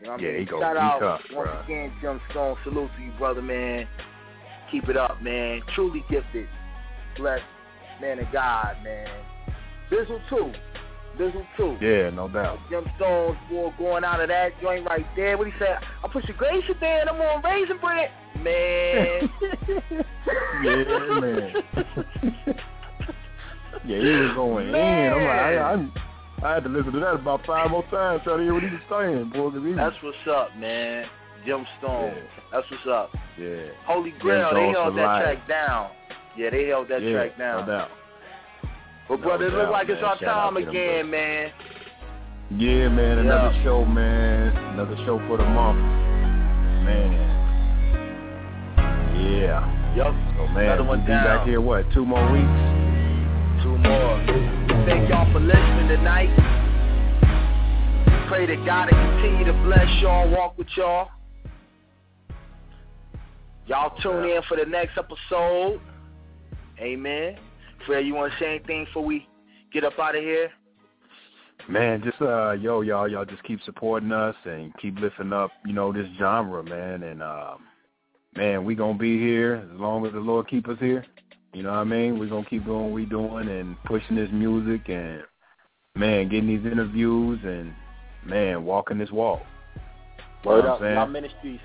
[0.00, 0.38] You know what I Yeah, mean?
[0.40, 1.64] he go- Shout out tough, once bruh.
[1.64, 2.56] again, Jim Stone.
[2.64, 3.88] Salute to you, brother, man.
[4.70, 5.62] Keep it up, man.
[5.74, 6.48] Truly gifted,
[7.16, 7.44] blessed
[8.00, 9.08] man of God, man.
[9.90, 10.52] Bizzle too.
[11.18, 11.76] Bizzle too.
[11.80, 12.58] yeah, no doubt.
[12.70, 15.36] Jim Stones, boy, going out of that joint right there.
[15.38, 15.78] What he said?
[16.04, 18.10] I push a gracious there and I'm on raisin bread.
[18.42, 19.30] Man.
[20.62, 21.52] yeah, man.
[23.86, 24.74] yeah, he was going in.
[24.74, 25.54] I'm like, I,
[26.44, 28.62] I, I had to listen to that about five more times trying to hear what
[28.62, 29.50] he was saying, boy.
[29.50, 31.06] 'cause he was, That's what's up, man.
[31.46, 32.14] Jim Stone.
[32.52, 33.10] That's what's up.
[33.38, 35.22] yeah, Holy Grail, they held that life.
[35.22, 35.90] track down.
[36.36, 37.60] Yeah, they held that yeah, track down.
[37.66, 37.88] no doubt.
[39.08, 41.52] But No brother, it look like it's our Shout time again, man.
[42.50, 43.62] Yeah, man, another Yeah.
[43.64, 44.56] show, man.
[44.74, 45.78] Another show for the month.
[46.84, 47.12] Man.
[49.16, 49.94] Yeah.
[49.96, 50.14] Yup.
[50.36, 51.24] So, man, Another we'll one be down.
[51.24, 53.62] back here, what, two more weeks?
[53.62, 54.20] Two more.
[54.86, 56.30] Thank y'all for listening tonight.
[58.28, 61.08] Pray that God will continue to bless y'all, walk with y'all.
[63.66, 65.80] Y'all tune in for the next episode.
[66.78, 67.36] Amen.
[67.86, 69.26] Fred, you want to say anything before we
[69.72, 70.50] get up out of here?
[71.68, 75.72] Man, just uh yo, y'all, y'all just keep supporting us and keep lifting up, you
[75.72, 77.02] know, this genre, man.
[77.02, 77.64] And um
[78.36, 81.04] man, we gonna be here as long as the Lord keep us here.
[81.52, 82.18] You know what I mean?
[82.18, 85.22] We're gonna keep doing what we doing and pushing this music and
[85.96, 87.72] man, getting these interviews and
[88.24, 89.40] man, walking this walk.
[90.44, 90.76] You know Word what up.
[90.76, 90.94] I'm saying?
[90.94, 91.60] Y'all ministries,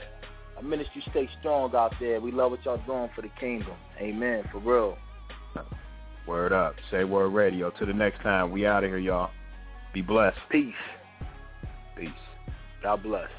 [0.58, 2.20] our ministry stay strong out there.
[2.20, 3.74] We love what y'all doing for the kingdom.
[4.00, 4.46] Amen.
[4.52, 4.98] For real.
[6.28, 6.76] Word up.
[6.90, 7.72] Say word radio.
[7.72, 8.52] Till the next time.
[8.52, 9.32] We out of here, y'all.
[9.94, 10.38] Be blessed.
[10.50, 10.74] Peace.
[11.96, 12.10] Peace.
[12.82, 13.30] God bless.